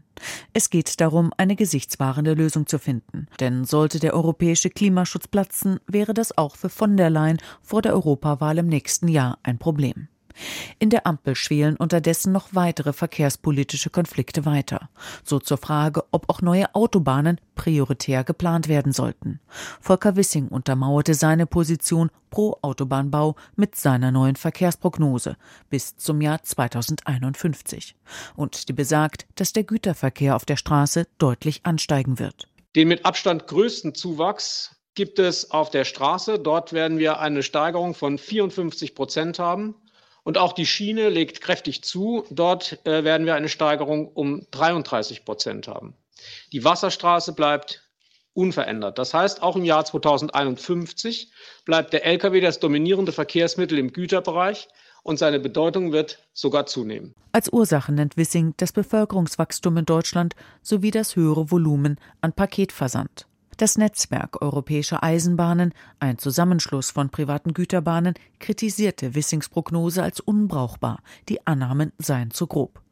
Es 0.54 0.70
geht 0.70 1.02
darum, 1.02 1.32
eine 1.38 1.56
gesichtswahrende 1.56 2.34
Lösung 2.34 2.66
zu 2.66 2.80
finden. 2.80 3.28
Denn 3.40 3.66
sollte 3.66 4.00
der 4.00 4.14
europäische 4.14 4.70
Klimaschutz 4.70 5.28
platzen, 5.28 5.80
wäre 5.88 6.14
das 6.14 6.38
auch 6.38 6.56
für 6.56 6.70
von 6.70 6.96
der 6.96 7.10
Leyen 7.10 7.40
vor 7.62 7.82
der 7.82 7.94
Europawahl 7.94 8.58
im 8.58 8.68
nächsten 8.68 9.08
Jahr 9.08 9.40
ein 9.44 9.58
Problem. 9.58 10.08
In 10.80 10.90
der 10.90 11.08
Ampel 11.08 11.36
schwelen 11.36 11.76
unterdessen 11.78 12.32
noch 12.32 12.50
weitere 12.52 12.94
verkehrspolitische 12.94 13.90
Konflikte 13.90 14.46
weiter. 14.46 14.90
So 15.24 15.40
zur 15.40 15.58
Frage, 15.58 16.04
ob 16.12 16.30
auch 16.30 16.42
neue 16.42 16.74
Autobahnen 16.76 17.40
prioritär 17.56 18.24
geplant 18.24 18.68
werden 18.68 18.92
sollten. 18.92 19.40
Volker 19.82 20.16
Wissing 20.16 20.48
untermauerte 20.48 21.14
seine 21.14 21.46
Position 21.46 22.10
pro 22.30 22.58
Autobahnbau 22.62 23.36
mit 23.56 23.76
seiner 23.76 24.12
neuen 24.12 24.36
Verkehrsprognose 24.36 25.38
bis 25.70 25.96
zum 25.98 26.22
Jahr 26.22 26.44
2051. 26.44 27.96
Und 28.36 28.70
die 28.70 28.74
besagt, 28.74 29.26
dass 29.36 29.54
der 29.54 29.64
Güterverkehr 29.64 30.36
auf 30.36 30.46
der 30.46 30.58
Straße 30.58 31.08
deutlich 31.18 31.66
ansteigen 31.66 32.20
wird. 32.20 32.48
Den 32.76 32.90
mit 32.90 33.06
Abstand 33.06 33.48
größten 33.48 33.96
Zuwachs 33.96 34.78
gibt 34.98 35.20
es 35.20 35.52
auf 35.52 35.70
der 35.70 35.86
Straße. 35.86 36.40
Dort 36.40 36.74
werden 36.74 36.98
wir 36.98 37.20
eine 37.20 37.44
Steigerung 37.44 37.94
von 37.94 38.18
54 38.18 38.96
Prozent 38.96 39.40
haben. 39.40 39.76
Und 40.28 40.38
auch 40.38 40.52
die 40.52 40.66
Schiene 40.66 41.08
legt 41.08 41.40
kräftig 41.40 41.86
zu. 41.86 42.26
Dort 42.30 42.86
äh, 42.86 43.06
werden 43.06 43.26
wir 43.26 43.36
eine 43.36 43.48
Steigerung 43.48 44.10
um 44.10 44.46
33 44.52 45.24
Prozent 45.24 45.70
haben. 45.70 45.94
Die 46.52 46.66
Wasserstraße 46.66 47.32
bleibt 47.32 47.88
unverändert. 48.34 48.98
Das 48.98 49.14
heißt, 49.14 49.42
auch 49.42 49.56
im 49.56 49.64
Jahr 49.64 49.86
2051 49.86 51.32
bleibt 51.64 51.94
der 51.94 52.06
Lkw 52.06 52.42
das 52.42 52.60
dominierende 52.60 53.14
Verkehrsmittel 53.14 53.78
im 53.78 53.94
Güterbereich 53.94 54.68
und 55.02 55.18
seine 55.18 55.40
Bedeutung 55.40 55.94
wird 55.94 56.20
sogar 56.34 56.66
zunehmen. 56.66 57.14
Als 57.32 57.54
Ursache 57.54 57.94
nennt 57.94 58.18
Wissing 58.18 58.54
das 58.58 58.74
Bevölkerungswachstum 58.74 59.78
in 59.78 59.86
Deutschland 59.86 60.36
sowie 60.62 60.92
das 60.92 61.16
höhere 61.16 61.52
Volumen 61.52 62.02
an 62.20 62.34
Paketversand. 62.34 63.28
Das 63.58 63.76
Netzwerk 63.76 64.40
Europäischer 64.44 65.04
Eisenbahnen, 65.04 65.74
ein 66.00 66.20
Zusammenschluss 66.20 66.92
von 66.92 67.10
privaten 67.10 67.54
Güterbahnen, 67.54 68.14
kritisierte 68.40 69.16
Wissings 69.16 69.50
Prognose 69.50 70.04
als 70.04 70.20
unbrauchbar. 70.20 71.02
Die 71.28 71.46
Annahmen 71.48 71.92
seien 71.98 72.30
zu 72.30 72.46
grob. 72.46 72.84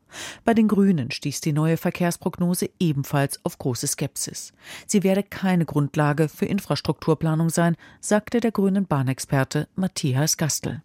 Bei 0.44 0.56
den 0.56 0.68
Grünen 0.68 1.12
stieß 1.12 1.42
die 1.42 1.54
neue 1.54 1.78
Verkehrsprognose 1.78 2.72
ebenfalls 2.80 3.44
auf 3.46 3.60
große 3.60 3.86
Skepsis. 3.86 4.54
Sie 4.88 5.04
werde 5.04 5.22
keine 5.22 5.66
Grundlage 5.66 6.30
für 6.30 6.46
Infrastrukturplanung 6.46 7.50
sein, 7.50 7.76
sagte 8.00 8.40
der 8.40 8.52
grünen 8.52 8.88
Bahnexperte 8.88 9.68
Matthias 9.76 10.36
Gastel. 10.36 10.82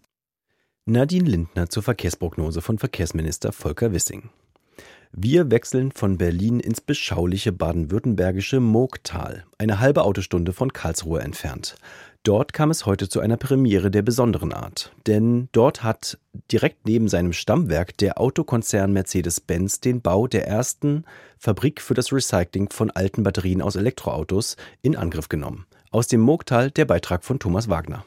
Nadine 0.84 1.28
Lindner 1.28 1.70
zur 1.70 1.82
Verkehrsprognose 1.82 2.60
von 2.60 2.78
Verkehrsminister 2.78 3.52
Volker 3.52 3.92
Wissing. 3.92 4.28
Wir 5.12 5.50
wechseln 5.50 5.90
von 5.90 6.18
Berlin 6.18 6.60
ins 6.60 6.80
beschauliche 6.80 7.50
baden-württembergische 7.50 8.60
Moogtal, 8.60 9.44
eine 9.58 9.80
halbe 9.80 10.04
Autostunde 10.04 10.52
von 10.52 10.72
Karlsruhe 10.72 11.20
entfernt. 11.20 11.74
Dort 12.22 12.52
kam 12.52 12.70
es 12.70 12.86
heute 12.86 13.08
zu 13.08 13.18
einer 13.18 13.36
Premiere 13.36 13.90
der 13.90 14.02
besonderen 14.02 14.52
Art, 14.52 14.92
denn 15.08 15.48
dort 15.50 15.82
hat 15.82 16.18
direkt 16.52 16.86
neben 16.86 17.08
seinem 17.08 17.32
Stammwerk 17.32 17.96
der 17.96 18.20
Autokonzern 18.20 18.92
Mercedes-Benz 18.92 19.80
den 19.80 20.00
Bau 20.00 20.28
der 20.28 20.46
ersten 20.46 21.04
Fabrik 21.38 21.80
für 21.80 21.94
das 21.94 22.12
Recycling 22.12 22.70
von 22.70 22.90
alten 22.90 23.24
Batterien 23.24 23.62
aus 23.62 23.74
Elektroautos 23.74 24.56
in 24.80 24.94
Angriff 24.94 25.28
genommen. 25.28 25.66
Aus 25.90 26.06
dem 26.06 26.20
Moogtal 26.20 26.70
der 26.70 26.84
Beitrag 26.84 27.24
von 27.24 27.40
Thomas 27.40 27.68
Wagner. 27.68 28.04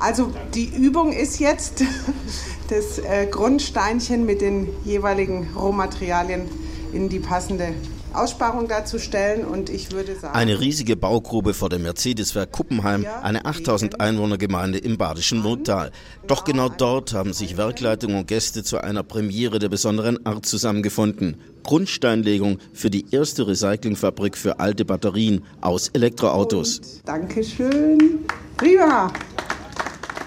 Also 0.00 0.32
die 0.54 0.66
Übung 0.66 1.12
ist 1.12 1.38
jetzt, 1.40 1.84
das 2.68 2.98
äh, 2.98 3.26
Grundsteinchen 3.30 4.24
mit 4.24 4.40
den 4.40 4.68
jeweiligen 4.84 5.50
Rohmaterialien 5.54 6.48
in 6.92 7.08
die 7.08 7.20
passende 7.20 7.74
Aussparung 8.12 8.66
darzustellen 8.66 9.44
und 9.44 9.70
ich 9.70 9.92
würde 9.92 10.16
sagen... 10.16 10.34
Eine 10.34 10.58
riesige 10.58 10.96
Baugrube 10.96 11.54
vor 11.54 11.68
dem 11.68 11.82
Mercedes-Werk 11.82 12.50
Kuppenheim, 12.50 13.06
eine 13.22 13.44
8000 13.44 14.00
Einwohner-Gemeinde 14.00 14.78
im 14.78 14.98
badischen 14.98 15.42
Murtal. 15.42 15.92
Doch 16.26 16.44
genau 16.44 16.68
dort 16.68 17.12
haben 17.12 17.32
sich 17.32 17.56
Werkleitung 17.56 18.16
und 18.16 18.26
Gäste 18.26 18.64
zu 18.64 18.78
einer 18.78 19.04
Premiere 19.04 19.58
der 19.58 19.68
besonderen 19.68 20.26
Art 20.26 20.44
zusammengefunden. 20.44 21.40
Grundsteinlegung 21.62 22.58
für 22.72 22.90
die 22.90 23.06
erste 23.12 23.46
Recyclingfabrik 23.46 24.36
für 24.36 24.58
alte 24.58 24.84
Batterien 24.84 25.44
aus 25.60 25.88
Elektroautos. 25.88 26.78
Und 26.78 27.00
Dankeschön. 27.04 28.20
Prima. 28.56 29.12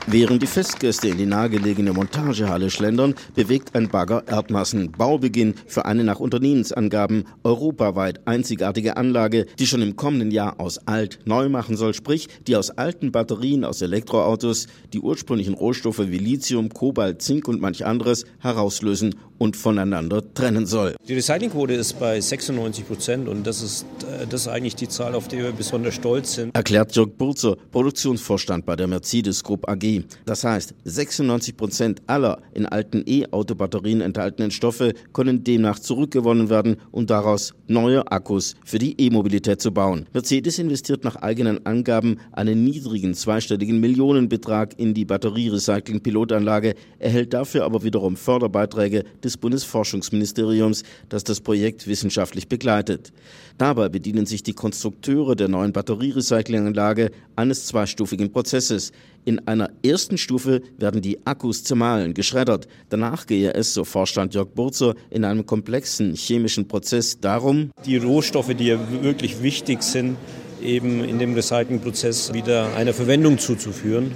Während 0.08 0.44
die 0.44 0.48
Festgäste 0.48 1.08
in 1.08 1.18
die 1.18 1.26
nahegelegene 1.26 1.94
Montagehalle 1.94 2.70
schlendern, 2.70 3.16
bewegt 3.36 3.74
ein 3.74 3.88
Bagger 3.88 4.28
Erdmassen. 4.28 4.92
Baubeginn 4.92 5.54
für 5.66 5.86
eine 5.86 6.04
nach 6.04 6.20
Unternehmensangaben 6.20 7.24
europaweit 7.46 8.28
einzigartige 8.28 8.98
Anlage, 8.98 9.46
die 9.58 9.66
schon 9.66 9.82
im 9.82 9.96
kommenden 9.96 10.32
Jahr 10.32 10.60
aus 10.60 10.78
alt 10.88 11.20
neu 11.24 11.48
machen 11.48 11.78
soll, 11.78 11.94
sprich 11.94 12.28
die 12.48 12.58
aus 12.58 12.70
alten 12.70 13.14
Batterien 13.14 13.64
aus 13.64 13.82
Elektroautos 13.82 14.68
die 14.92 15.00
ursprünglichen 15.00 15.54
Rohstoffe 15.54 16.00
wie 16.00 16.18
Lithium, 16.18 16.68
Kobalt, 16.68 17.22
Zink 17.22 17.48
und 17.48 17.62
manch 17.62 17.86
anderes 17.86 18.26
herauslösen 18.40 19.16
und 19.38 19.58
voneinander 19.58 20.22
trennen 20.34 20.66
soll. 20.66 20.96
Die 21.08 21.14
Recyclingquote 21.14 21.74
ist 21.74 22.00
bei 22.00 22.20
96 22.20 22.88
Prozent 22.88 23.28
und 23.28 23.46
das 23.46 23.62
ist, 23.62 23.86
äh, 24.04 24.26
das 24.28 24.42
ist 24.42 24.48
eigentlich 24.48 24.76
die 24.76 24.88
Zahl, 24.88 25.16
auf 25.16 25.28
die 25.28 25.38
wir 25.38 25.52
besonders 25.52 25.96
stolz 25.96 26.36
sind. 26.36 26.56
Erklärt 26.56 26.96
Jörg 26.96 27.10
Burzer, 27.18 27.58
Produktionsvorstand 27.72 28.66
bei 28.66 28.76
der 28.76 28.88
Mercedes 28.88 29.44
Group 29.44 29.68
AG. 29.68 29.93
Das 30.26 30.44
heißt, 30.44 30.74
96 30.86 31.58
Prozent 31.58 32.02
aller 32.08 32.42
in 32.54 32.66
alten 32.66 33.04
E-Auto-Batterien 33.06 34.02
enthaltenen 34.02 34.52
Stoffe 34.52 34.94
können 35.14 35.44
demnach 35.44 35.80
zurückgewonnen 35.80 36.50
werden 36.50 36.78
und 36.92 37.10
daraus 37.10 37.54
neue 37.68 38.12
Akkus 38.12 38.56
für 38.64 38.80
die 38.80 39.00
E-Mobilität 39.00 39.62
zu 39.62 39.72
bauen. 39.72 40.06
Mercedes 40.14 40.60
investiert 40.60 41.04
nach 41.04 41.18
eigenen 41.18 41.66
Angaben 41.66 42.18
einen 42.32 42.64
niedrigen 42.64 43.14
zweistelligen 43.14 43.80
Millionenbetrag 43.80 44.80
in 44.80 44.94
die 44.94 45.06
Batterierecycling-Pilotanlage, 45.06 46.76
erhält 47.00 47.34
dafür 47.34 47.66
aber 47.66 47.84
wiederum 47.84 48.16
Förderbeiträge 48.16 49.04
des 49.24 49.38
Bundesforschungsministeriums, 49.38 50.84
das 51.10 51.24
das 51.24 51.42
Projekt 51.42 51.88
wissenschaftlich 51.88 52.48
begleitet. 52.48 53.12
Dabei 53.58 53.90
bedienen 53.90 54.26
sich 54.26 54.44
die 54.44 54.54
Konstrukteure 54.54 55.36
der 55.36 55.48
neuen 55.48 55.74
Batterierecyclinganlage 55.74 57.12
eines 57.36 57.68
zweistufigen 57.68 58.32
Prozesses. 58.32 58.92
In 59.25 59.48
einer 59.48 59.70
ersten 59.86 60.18
Stufe 60.18 60.62
werden 60.77 61.01
die 61.01 61.25
Akkus 61.25 61.63
zermahlen, 61.63 62.13
geschreddert. 62.13 62.68
Danach 62.89 63.25
gehe 63.25 63.53
es, 63.53 63.74
so 63.74 63.86
Vorstand 63.86 64.34
Jörg 64.34 64.50
Burzer, 64.50 64.96
in 65.10 65.24
einem 65.24 65.46
komplexen 65.46 66.13
chemischen 66.13 66.68
Prozess 66.68 67.20
darum, 67.20 67.72
die 67.86 67.98
Rohstoffe, 67.98 68.53
die 68.53 68.68
ja 68.68 68.80
wirklich 69.01 69.42
wichtig 69.42 69.82
sind, 69.84 70.18
eben 70.62 71.03
in 71.03 71.20
dem 71.20 71.34
Recyclingprozess 71.34 72.34
wieder 72.34 72.75
einer 72.75 72.94
Verwendung 72.94 73.38
zuzuführen. 73.38 74.12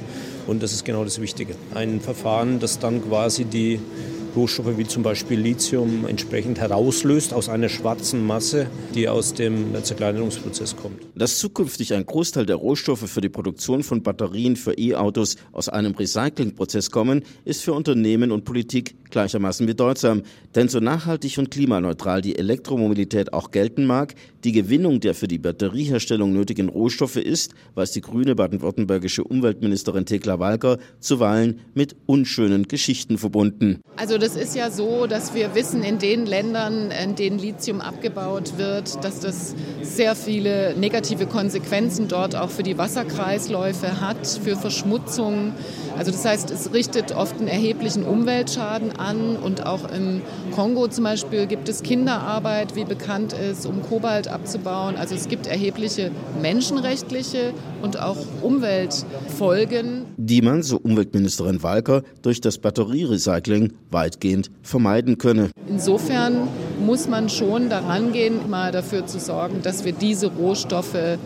Und 0.46 0.64
das 0.64 0.74
ist 0.74 0.86
genau 0.86 1.04
das 1.04 1.22
Wichtige. 1.22 1.56
Ein 1.74 2.00
Verfahren, 2.00 2.60
das 2.60 2.80
dann 2.80 3.02
quasi 3.02 3.46
die 3.46 3.80
Rohstoffe 4.36 4.78
wie 4.78 4.86
zum 4.86 5.04
Beispiel 5.04 5.40
Lithium 5.40 6.06
entsprechend 6.08 6.60
herauslöst 6.60 7.34
aus 7.34 7.50
einer 7.50 7.70
schwarzen 7.70 8.26
Masse, 8.26 8.68
die 8.94 9.08
aus 9.08 9.34
dem 9.34 9.74
Zerkleinerungsprozess 9.82 10.76
kommt. 10.76 11.02
Dass 11.16 11.38
zukünftig 11.40 11.94
ein 11.94 12.06
Großteil 12.06 12.46
der 12.46 12.58
Rohstoffe 12.58 13.10
für 13.10 13.22
die 13.22 13.30
Produktion 13.30 13.84
von 13.84 14.04
Batterien 14.04 14.56
für 14.56 14.78
E-Autos 14.78 15.38
aus 15.52 15.70
einem 15.70 15.94
Recyclingprozess 15.94 16.92
kommen, 16.92 17.24
ist 17.46 17.64
für 17.64 17.74
Unternehmen 17.74 18.32
und 18.32 18.46
Politik 18.46 18.96
gleichermaßen 19.10 19.66
bedeutsam. 19.66 20.24
Denn 20.56 20.70
so 20.70 20.80
nachhaltig 20.80 21.38
und 21.38 21.52
klimaneutral 21.52 22.22
die 22.22 22.38
Elektromobilität 22.38 23.34
auch 23.34 23.52
gelten 23.52 23.86
mag, 23.86 24.16
die 24.44 24.52
Gewinnung 24.52 25.00
der 25.00 25.14
für 25.14 25.28
die 25.28 25.38
Batterieherstellung 25.38 26.34
nötigen 26.34 26.70
Rohstoffe 26.70 27.18
ist, 27.18 27.54
weiß 27.76 27.92
die 27.92 28.02
grüne 28.02 28.36
baden-württembergische 28.36 29.24
Umweltministerin 29.24 30.06
Thekla 30.06 30.40
Walker, 30.40 30.78
zuweilen 31.00 31.60
mit 31.74 31.96
unschönen 32.06 32.68
Geschichten 32.68 33.18
verbunden. 33.18 33.82
Also 33.96 34.18
das 34.28 34.36
ist 34.36 34.56
ja 34.56 34.70
so, 34.70 35.08
dass 35.08 35.34
wir 35.34 35.56
wissen, 35.56 35.84
in 35.84 36.00
den 36.00 36.26
Ländern, 36.26 36.92
in 36.92 37.16
denen 37.16 37.40
Lithium 37.40 37.80
abgebaut 37.80 38.58
wird, 38.58 39.02
dass 39.02 39.22
das 39.22 39.56
sehr 39.82 40.16
viele 40.16 40.76
negative 40.78 41.28
Konsequenzen 41.28 42.10
dort 42.10 42.36
auch 42.36 42.50
für 42.50 42.64
die 42.64 42.78
Wasserkreisläufe 42.78 44.02
hat, 44.02 44.28
für 44.28 44.58
Verschmutzung. 44.58 45.54
Also 45.98 46.12
das 46.12 46.26
heißt, 46.26 46.52
es 46.52 46.74
richtet 46.74 47.16
oft 47.16 47.40
einen 47.40 47.48
erheblichen 47.48 48.04
Umweltschaden 48.04 48.92
an 48.98 49.38
und 49.38 49.66
auch 49.66 49.90
im 49.90 50.22
Kongo 50.52 50.90
zum 50.90 51.06
Beispiel 51.06 51.48
gibt 51.48 51.70
es 51.70 51.82
Kinderarbeit, 51.82 52.76
wie 52.76 52.84
bekannt 52.84 53.32
ist, 53.32 53.66
um 53.66 53.82
Kobalt 53.82 54.28
abzubauen. 54.28 54.98
Also 54.98 55.16
es 55.16 55.30
gibt 55.30 55.48
erhebliche 55.48 56.12
menschenrechtliche 56.42 57.54
und 57.82 57.98
auch 57.98 58.18
Umweltfolgen. 58.42 60.06
Die 60.18 60.42
man, 60.42 60.64
so 60.64 60.78
Umweltministerin 60.78 61.64
Walker, 61.64 62.04
durch 62.22 62.42
das 62.42 62.58
Batterierecycling 62.58 63.72
weitgehend 64.08 64.50
vermeiden 64.64 65.18
könne. 65.18 65.50
Insofern 65.68 66.48
muss 66.86 67.08
man 67.08 67.30
schon 67.30 67.70
daran 67.70 68.14
gehen, 68.14 68.50
mal 68.50 68.72
dafür 68.72 69.06
zu 69.06 69.20
sorgen, 69.20 69.62
dass 69.64 69.84
wir 69.84 69.92
diese 69.92 70.28
Rohstoffe 70.28 71.18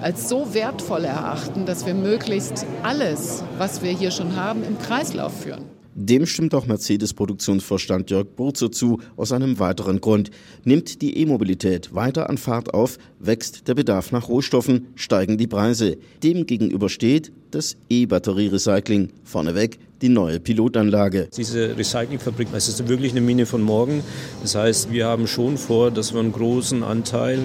als 0.00 0.28
so 0.28 0.54
wertvoll 0.54 1.04
erachten, 1.04 1.66
dass 1.66 1.84
wir 1.84 1.94
möglichst 1.94 2.64
alles, 2.84 3.42
was 3.58 3.82
wir 3.82 3.90
hier 3.90 4.12
schon 4.12 4.36
haben, 4.36 4.62
im 4.62 4.78
Kreislauf 4.78 5.42
führen. 5.42 5.64
Dem 6.00 6.26
stimmt 6.26 6.54
auch 6.54 6.66
Mercedes-Produktionsvorstand 6.66 8.08
Jörg 8.12 8.28
Burzer 8.36 8.70
zu, 8.70 9.00
aus 9.16 9.32
einem 9.32 9.58
weiteren 9.58 10.00
Grund. 10.00 10.30
Nimmt 10.62 11.02
die 11.02 11.18
E-Mobilität 11.18 11.92
weiter 11.92 12.30
an 12.30 12.38
Fahrt 12.38 12.72
auf, 12.72 12.98
wächst 13.18 13.66
der 13.66 13.74
Bedarf 13.74 14.12
nach 14.12 14.28
Rohstoffen, 14.28 14.86
steigen 14.94 15.38
die 15.38 15.48
Preise. 15.48 15.96
Dem 16.22 16.46
gegenüber 16.46 16.88
steht 16.88 17.32
das 17.50 17.76
E-Batterie-Recycling. 17.90 19.08
Vorneweg 19.24 19.80
die 20.00 20.08
neue 20.08 20.38
Pilotanlage. 20.38 21.30
Diese 21.36 21.76
Recyclingfabrik, 21.76 22.46
es 22.52 22.68
ist 22.68 22.86
wirklich 22.86 23.10
eine 23.10 23.20
Mine 23.20 23.44
von 23.44 23.62
morgen. 23.62 24.04
Das 24.40 24.54
heißt, 24.54 24.92
wir 24.92 25.06
haben 25.06 25.26
schon 25.26 25.58
vor, 25.58 25.90
dass 25.90 26.12
wir 26.12 26.20
einen 26.20 26.30
großen 26.30 26.84
Anteil 26.84 27.40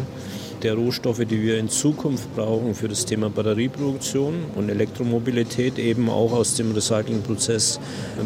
der 0.63 0.75
Rohstoffe, 0.75 1.25
die 1.25 1.41
wir 1.41 1.57
in 1.57 1.69
Zukunft 1.69 2.33
brauchen 2.35 2.73
für 2.73 2.87
das 2.87 3.05
Thema 3.05 3.29
Batterieproduktion 3.29 4.45
und 4.55 4.69
Elektromobilität 4.69 5.77
eben 5.77 6.09
auch 6.09 6.31
aus 6.31 6.55
dem 6.55 6.71
Recyclingprozess 6.71 7.79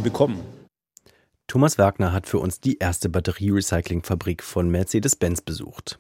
bekommen. 0.03 0.39
Thomas 1.48 1.77
Wagner 1.77 2.12
hat 2.12 2.27
für 2.27 2.39
uns 2.39 2.60
die 2.60 2.77
erste 2.77 3.10
Batterierecyclingfabrik 3.10 4.44
von 4.44 4.70
Mercedes-Benz 4.70 5.41
besucht. 5.41 6.00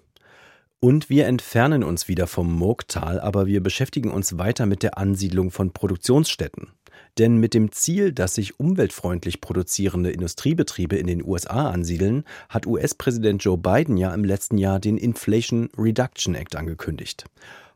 Und 0.79 1.09
wir 1.09 1.25
entfernen 1.25 1.83
uns 1.83 2.07
wieder 2.07 2.27
vom 2.27 2.53
Murgtal, 2.53 3.19
aber 3.19 3.47
wir 3.47 3.63
beschäftigen 3.63 4.11
uns 4.11 4.37
weiter 4.37 4.65
mit 4.65 4.83
der 4.83 4.97
Ansiedlung 4.97 5.49
von 5.49 5.73
Produktionsstätten. 5.73 6.67
Denn 7.17 7.37
mit 7.37 7.55
dem 7.55 7.71
Ziel, 7.71 8.11
dass 8.11 8.35
sich 8.35 8.59
umweltfreundlich 8.59 9.41
produzierende 9.41 10.11
Industriebetriebe 10.11 10.97
in 10.97 11.07
den 11.07 11.25
USA 11.25 11.71
ansiedeln, 11.71 12.23
hat 12.47 12.67
US-Präsident 12.67 13.43
Joe 13.43 13.57
Biden 13.57 13.97
ja 13.97 14.13
im 14.13 14.23
letzten 14.23 14.57
Jahr 14.57 14.79
den 14.79 14.97
Inflation 14.97 15.69
Reduction 15.77 16.35
Act 16.35 16.55
angekündigt. 16.55 17.25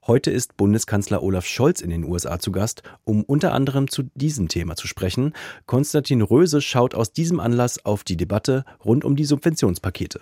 Heute 0.05 0.31
ist 0.31 0.57
Bundeskanzler 0.57 1.21
Olaf 1.21 1.45
Scholz 1.45 1.81
in 1.81 1.91
den 1.91 2.03
USA 2.03 2.39
zu 2.39 2.51
Gast, 2.51 2.81
um 3.03 3.23
unter 3.23 3.53
anderem 3.53 3.87
zu 3.87 4.03
diesem 4.15 4.47
Thema 4.47 4.75
zu 4.75 4.87
sprechen. 4.87 5.33
Konstantin 5.67 6.21
Röse 6.21 6.59
schaut 6.61 6.95
aus 6.95 7.13
diesem 7.13 7.39
Anlass 7.39 7.85
auf 7.85 8.03
die 8.03 8.17
Debatte 8.17 8.65
rund 8.83 9.05
um 9.05 9.15
die 9.15 9.25
Subventionspakete. 9.25 10.21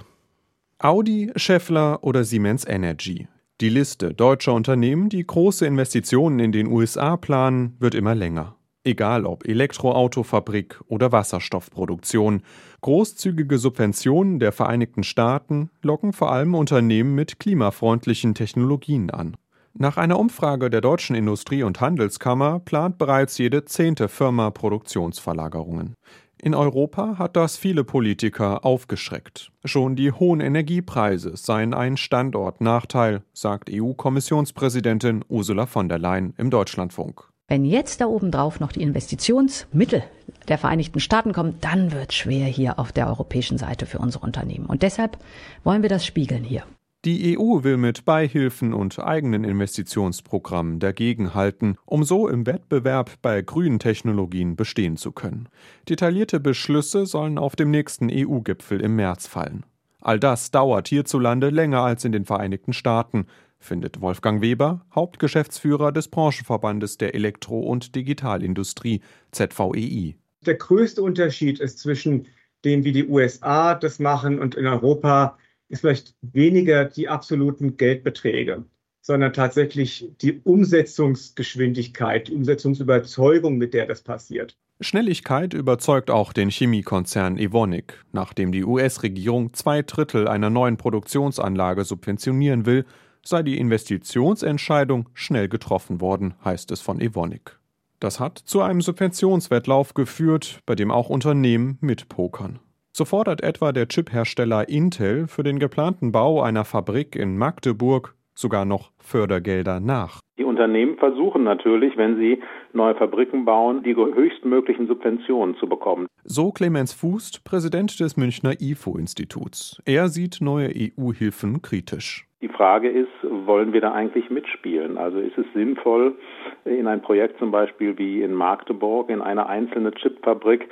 Audi, 0.79 1.31
Schaeffler 1.35 2.03
oder 2.03 2.23
Siemens 2.23 2.65
Energy. 2.65 3.27
Die 3.61 3.69
Liste 3.69 4.13
deutscher 4.13 4.53
Unternehmen, 4.53 5.09
die 5.09 5.25
große 5.25 5.65
Investitionen 5.65 6.39
in 6.39 6.51
den 6.53 6.67
USA 6.67 7.17
planen, 7.17 7.75
wird 7.79 7.95
immer 7.95 8.15
länger. 8.15 8.58
Egal 8.83 9.25
ob 9.25 9.45
Elektroautofabrik 9.45 10.79
oder 10.87 11.11
Wasserstoffproduktion. 11.11 12.43
Großzügige 12.81 13.57
Subventionen 13.57 14.39
der 14.39 14.53
Vereinigten 14.53 15.03
Staaten 15.03 15.69
locken 15.81 16.13
vor 16.13 16.31
allem 16.31 16.55
Unternehmen 16.55 17.13
mit 17.13 17.39
klimafreundlichen 17.39 18.35
Technologien 18.35 19.09
an. 19.09 19.35
Nach 19.73 19.97
einer 19.97 20.17
Umfrage 20.17 20.69
der 20.69 20.81
Deutschen 20.81 21.15
Industrie- 21.15 21.63
und 21.63 21.81
Handelskammer 21.81 22.59
plant 22.59 22.97
bereits 22.97 23.37
jede 23.37 23.65
zehnte 23.65 24.07
Firma 24.07 24.49
Produktionsverlagerungen. 24.49 25.95
In 26.41 26.55
Europa 26.55 27.17
hat 27.17 27.35
das 27.35 27.57
viele 27.57 27.83
Politiker 27.83 28.65
aufgeschreckt. 28.65 29.51
Schon 29.65 29.97
die 29.97 30.13
hohen 30.13 30.39
Energiepreise 30.39 31.35
seien 31.35 31.73
ein 31.73 31.97
Standortnachteil, 31.97 33.23
sagt 33.33 33.69
EU-Kommissionspräsidentin 33.69 35.25
Ursula 35.27 35.65
von 35.65 35.89
der 35.89 35.99
Leyen 35.99 36.33
im 36.37 36.49
Deutschlandfunk. 36.49 37.28
Wenn 37.49 37.65
jetzt 37.65 37.99
da 37.99 38.05
oben 38.05 38.29
drauf 38.29 38.59
noch 38.59 38.71
die 38.71 38.83
Investitionsmittel 38.83 40.03
der 40.47 40.59
Vereinigten 40.59 40.99
Staaten 40.99 41.33
kommen, 41.33 41.55
dann 41.61 41.91
wird 41.91 42.11
es 42.11 42.15
schwer 42.15 42.45
hier 42.45 42.77
auf 42.77 42.91
der 42.91 43.07
europäischen 43.07 43.57
Seite 43.57 43.87
für 43.87 43.97
unsere 43.97 44.23
Unternehmen. 44.23 44.67
Und 44.67 44.83
deshalb 44.83 45.17
wollen 45.63 45.81
wir 45.81 45.89
das 45.89 46.05
spiegeln 46.05 46.43
hier. 46.43 46.63
Die 47.05 47.37
EU 47.37 47.63
will 47.63 47.77
mit 47.77 48.05
Beihilfen 48.05 48.73
und 48.73 48.99
eigenen 48.99 49.43
Investitionsprogrammen 49.45 50.79
dagegenhalten, 50.79 51.77
um 51.85 52.03
so 52.03 52.27
im 52.27 52.45
Wettbewerb 52.45 53.13
bei 53.23 53.41
grünen 53.41 53.79
Technologien 53.79 54.55
bestehen 54.55 54.95
zu 54.95 55.11
können. 55.11 55.49
Detaillierte 55.87 56.39
Beschlüsse 56.39 57.07
sollen 57.07 57.39
auf 57.39 57.55
dem 57.55 57.71
nächsten 57.71 58.09
EU-Gipfel 58.11 58.79
im 58.79 58.95
März 58.95 59.27
fallen. 59.27 59.65
All 60.01 60.19
das 60.19 60.51
dauert 60.51 60.87
hierzulande 60.87 61.49
länger 61.49 61.81
als 61.81 62.05
in 62.05 62.11
den 62.11 62.25
Vereinigten 62.25 62.73
Staaten, 62.73 63.25
findet 63.59 64.01
Wolfgang 64.01 64.41
Weber, 64.41 64.85
Hauptgeschäftsführer 64.95 65.91
des 65.91 66.07
Branchenverbandes 66.07 66.97
der 66.97 67.13
Elektro- 67.13 67.61
und 67.61 67.95
Digitalindustrie 67.95 69.01
ZVEI. 69.31 70.15
Der 70.45 70.55
größte 70.55 71.03
Unterschied 71.03 71.59
ist 71.59 71.79
zwischen 71.79 72.27
dem, 72.65 72.83
wie 72.83 72.91
die 72.91 73.07
USA 73.07 73.75
das 73.75 73.99
machen 73.99 74.39
und 74.39 74.55
in 74.55 74.65
Europa 74.65 75.37
ist 75.67 75.81
vielleicht 75.81 76.15
weniger 76.21 76.85
die 76.85 77.07
absoluten 77.07 77.77
Geldbeträge, 77.77 78.65
sondern 79.01 79.33
tatsächlich 79.33 80.11
die 80.21 80.39
Umsetzungsgeschwindigkeit, 80.43 82.27
die 82.27 82.33
Umsetzungsüberzeugung, 82.33 83.57
mit 83.57 83.73
der 83.73 83.85
das 83.85 84.01
passiert. 84.01 84.57
Schnelligkeit 84.81 85.53
überzeugt 85.53 86.09
auch 86.09 86.31
den 86.31 86.49
Chemiekonzern 86.49 87.37
Evonik. 87.37 88.01
Nachdem 88.13 88.53
die 88.53 88.63
US-Regierung 88.63 89.53
zwei 89.53 89.81
Drittel 89.81 90.27
einer 90.27 90.49
neuen 90.49 90.77
Produktionsanlage 90.77 91.83
subventionieren 91.83 92.65
will, 92.65 92.85
sei 93.29 93.43
die 93.43 93.57
Investitionsentscheidung 93.57 95.07
schnell 95.13 95.47
getroffen 95.47 96.01
worden, 96.01 96.33
heißt 96.43 96.71
es 96.71 96.81
von 96.81 96.99
Evonik. 96.99 97.59
Das 97.99 98.19
hat 98.19 98.37
zu 98.37 98.61
einem 98.61 98.81
Subventionswettlauf 98.81 99.93
geführt, 99.93 100.61
bei 100.65 100.75
dem 100.75 100.91
auch 100.91 101.09
Unternehmen 101.09 101.77
mitpokern. 101.81 102.59
So 102.91 103.05
fordert 103.05 103.41
etwa 103.41 103.71
der 103.71 103.87
Chiphersteller 103.87 104.67
Intel 104.67 105.27
für 105.27 105.43
den 105.43 105.59
geplanten 105.59 106.11
Bau 106.11 106.41
einer 106.41 106.65
Fabrik 106.65 107.15
in 107.15 107.37
Magdeburg 107.37 108.15
sogar 108.39 108.65
noch 108.65 108.91
Fördergelder 108.99 109.79
nach. 109.79 110.19
Die 110.37 110.45
Unternehmen 110.45 110.97
versuchen 110.97 111.43
natürlich, 111.43 111.97
wenn 111.97 112.17
sie 112.17 112.39
neue 112.73 112.95
Fabriken 112.95 113.43
bauen, 113.43 113.83
die 113.83 113.95
höchstmöglichen 113.95 114.87
Subventionen 114.87 115.55
zu 115.57 115.67
bekommen. 115.67 116.07
So 116.23 116.51
Clemens 116.51 116.93
Fußt, 116.93 117.43
Präsident 117.43 117.99
des 117.99 118.15
Münchner 118.15 118.53
IFO-Instituts. 118.59 119.81
Er 119.85 120.07
sieht 120.07 120.39
neue 120.41 120.69
EU-Hilfen 120.69 121.61
kritisch. 121.61 122.25
Die 122.41 122.47
Frage 122.47 122.89
ist, 122.89 123.11
wollen 123.23 123.73
wir 123.73 123.81
da 123.81 123.91
eigentlich 123.91 124.29
mitspielen? 124.29 124.97
Also 124.97 125.19
ist 125.19 125.37
es 125.37 125.45
sinnvoll, 125.53 126.15
in 126.63 126.87
ein 126.87 127.01
Projekt 127.01 127.37
zum 127.37 127.51
Beispiel 127.51 127.97
wie 127.97 128.21
in 128.21 128.33
Magdeburg, 128.33 129.09
in 129.09 129.21
eine 129.21 129.47
einzelne 129.47 129.91
Chipfabrik, 129.91 130.69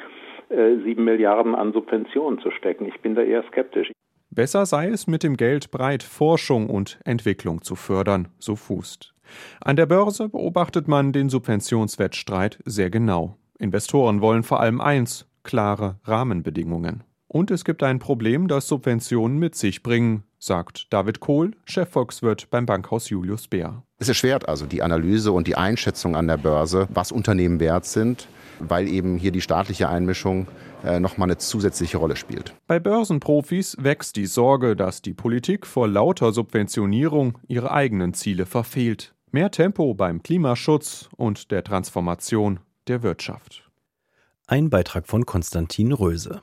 äh, 0.49 0.77
sieben 0.85 1.03
Milliarden 1.03 1.55
an 1.55 1.73
Subventionen 1.73 2.39
zu 2.39 2.51
stecken. 2.51 2.85
Ich 2.85 3.01
bin 3.01 3.15
da 3.15 3.21
eher 3.21 3.43
skeptisch. 3.51 3.91
Besser 4.29 4.65
sei 4.65 4.89
es, 4.89 5.07
mit 5.07 5.23
dem 5.23 5.37
Geld 5.37 5.71
breit 5.71 6.03
Forschung 6.03 6.69
und 6.69 6.99
Entwicklung 7.05 7.61
zu 7.61 7.75
fördern, 7.75 8.27
so 8.39 8.55
Fußt. 8.55 9.13
An 9.61 9.75
der 9.75 9.85
Börse 9.85 10.29
beobachtet 10.29 10.87
man 10.87 11.13
den 11.13 11.29
Subventionswettstreit 11.29 12.59
sehr 12.65 12.89
genau. 12.89 13.37
Investoren 13.59 14.21
wollen 14.21 14.43
vor 14.43 14.59
allem 14.59 14.81
eins, 14.81 15.25
klare 15.43 15.99
Rahmenbedingungen. 16.03 17.03
Und 17.27 17.51
es 17.51 17.65
gibt 17.65 17.83
ein 17.83 17.99
Problem, 17.99 18.47
das 18.47 18.67
Subventionen 18.67 19.37
mit 19.37 19.55
sich 19.55 19.83
bringen, 19.83 20.23
sagt 20.39 20.93
David 20.93 21.19
Kohl, 21.19 21.55
Chefvolkswirt 21.65 22.49
beim 22.49 22.65
Bankhaus 22.65 23.09
Julius 23.09 23.47
Bär. 23.47 23.83
Es 23.99 24.07
erschwert 24.07 24.47
also 24.47 24.67
die 24.67 24.83
Analyse 24.83 25.31
und 25.31 25.47
die 25.47 25.55
Einschätzung 25.55 26.15
an 26.15 26.27
der 26.27 26.37
Börse, 26.37 26.87
was 26.93 27.11
Unternehmen 27.11 27.59
wert 27.59 27.85
sind, 27.85 28.27
weil 28.59 28.87
eben 28.87 29.17
hier 29.17 29.31
die 29.31 29.41
staatliche 29.41 29.89
Einmischung 29.89 30.47
äh, 30.83 30.99
nochmal 30.99 31.27
eine 31.27 31.37
zusätzliche 31.37 31.97
Rolle 31.97 32.15
spielt. 32.15 32.53
Bei 32.67 32.79
Börsenprofis 32.79 33.75
wächst 33.79 34.15
die 34.15 34.27
Sorge, 34.27 34.75
dass 34.75 35.01
die 35.01 35.15
Politik 35.15 35.65
vor 35.65 35.87
lauter 35.87 36.31
Subventionierung 36.31 37.39
ihre 37.47 37.71
eigenen 37.71 38.13
Ziele 38.13 38.45
verfehlt. 38.45 39.15
Mehr 39.31 39.49
Tempo 39.49 39.95
beim 39.95 40.21
Klimaschutz 40.21 41.09
und 41.17 41.49
der 41.49 41.63
Transformation 41.63 42.59
der 42.87 43.01
Wirtschaft. 43.01 43.63
Ein 44.45 44.69
Beitrag 44.69 45.07
von 45.07 45.25
Konstantin 45.25 45.91
Röse. 45.91 46.41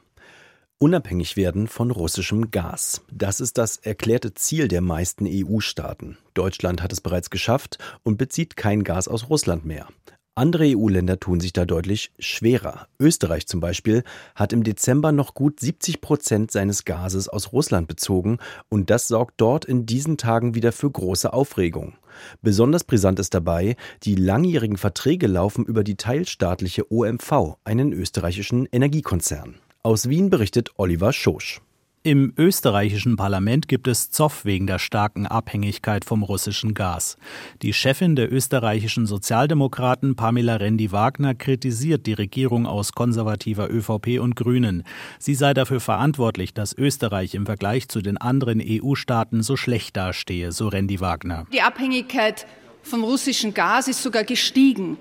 Unabhängig 0.85 1.39
werden 1.39 1.67
von 1.67 1.91
russischem 1.91 2.51
Gas. 2.51 3.01
Das 3.11 3.41
ist 3.41 3.57
das 3.57 3.79
erklärte 3.79 4.35
Ziel 4.35 4.69
der 4.69 4.83
meisten 4.83 5.27
EU-Staaten. 5.27 6.19
Deutschland 6.35 6.83
hat 6.83 6.93
es 6.93 7.01
bereits 7.01 7.31
geschafft 7.31 7.79
und 8.03 8.19
bezieht 8.19 8.55
kein 8.59 8.85
Gas 8.85 9.09
aus 9.09 9.31
Russland 9.31 9.65
mehr. 9.65 9.89
Andere 10.35 10.65
EU-Länder 10.77 11.19
tun 11.19 11.41
sich 11.41 11.55
da 11.55 11.65
deutlich 11.65 12.13
schwerer. 12.19 12.87
Österreich 13.01 13.47
zum 13.47 13.61
Beispiel 13.61 14.05
hat 14.35 14.53
im 14.53 14.63
Dezember 14.63 15.11
noch 15.11 15.33
gut 15.33 15.59
70 15.59 16.03
Prozent 16.03 16.51
seines 16.51 16.85
Gases 16.85 17.31
aus 17.31 17.55
Russland 17.55 17.89
bezogen 17.89 18.37
und 18.69 18.91
das 18.91 19.09
sorgt 19.09 19.37
dort 19.39 19.65
in 19.65 19.87
diesen 19.87 20.19
Tagen 20.19 20.55
wieder 20.55 20.71
für 20.71 20.91
große 20.91 21.33
Aufregung. 21.33 21.95
Besonders 22.43 22.85
brisant 22.85 23.19
ist 23.21 23.33
dabei, 23.33 23.77
die 24.03 24.17
langjährigen 24.17 24.77
Verträge 24.77 25.29
laufen 25.29 25.65
über 25.65 25.83
die 25.83 25.97
teilstaatliche 25.97 26.93
OMV, 26.93 27.57
einen 27.65 27.95
österreichischen 27.95 28.69
Energiekonzern. 28.71 29.55
Aus 29.87 30.09
Wien 30.09 30.31
berichtet 30.31 30.71
Oliver 30.79 31.13
Schosch. 31.13 31.61
Im 32.03 32.33
österreichischen 32.39 33.17
Parlament 33.17 33.69
gibt 33.69 33.87
es 33.87 34.11
Zoff 34.11 34.47
wegen 34.47 34.67
der 34.67 34.79
starken 34.79 35.27
Abhängigkeit 35.27 36.07
vom 36.07 36.23
russischen 36.23 36.73
Gas. 36.73 37.19
Die 37.61 37.75
Chefin 37.75 38.17
der 38.17 38.33
österreichischen 38.33 39.05
Sozialdemokraten 39.05 40.17
Pamela 40.17 40.57
Rendi-Wagner 40.57 41.35
kritisiert 41.35 42.07
die 42.07 42.15
Regierung 42.15 42.67
aus 42.67 42.93
konservativer 42.93 43.71
ÖVP 43.71 44.21
und 44.21 44.37
Grünen. 44.37 44.85
Sie 45.19 45.35
sei 45.35 45.53
dafür 45.53 45.81
verantwortlich, 45.81 46.55
dass 46.55 46.73
Österreich 46.73 47.35
im 47.35 47.45
Vergleich 47.45 47.87
zu 47.87 48.01
den 48.01 48.17
anderen 48.17 48.63
EU-Staaten 48.65 49.43
so 49.43 49.55
schlecht 49.55 49.99
dastehe, 49.99 50.51
so 50.53 50.69
Rendi-Wagner. 50.69 51.45
Die 51.53 51.61
Abhängigkeit 51.61 52.47
vom 52.83 53.05
russischen 53.05 53.53
Gas 53.53 53.89
ist 53.89 54.03
sogar 54.03 54.25
gestiegen 54.25 54.97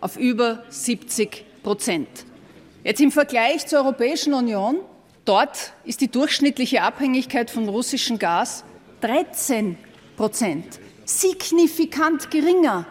auf 0.00 0.16
über 0.16 0.64
70 0.68 1.44
Prozent. 1.62 2.26
Jetzt 2.86 3.00
im 3.00 3.10
Vergleich 3.10 3.66
zur 3.66 3.80
Europäischen 3.80 4.32
Union 4.32 4.78
Dort 5.24 5.72
ist 5.82 6.02
die 6.02 6.08
durchschnittliche 6.08 6.82
Abhängigkeit 6.82 7.50
von 7.50 7.68
russischem 7.68 8.16
Gas 8.16 8.62
13 9.00 9.76
Prozent, 10.16 10.78
signifikant 11.04 12.30
geringer. 12.30 12.86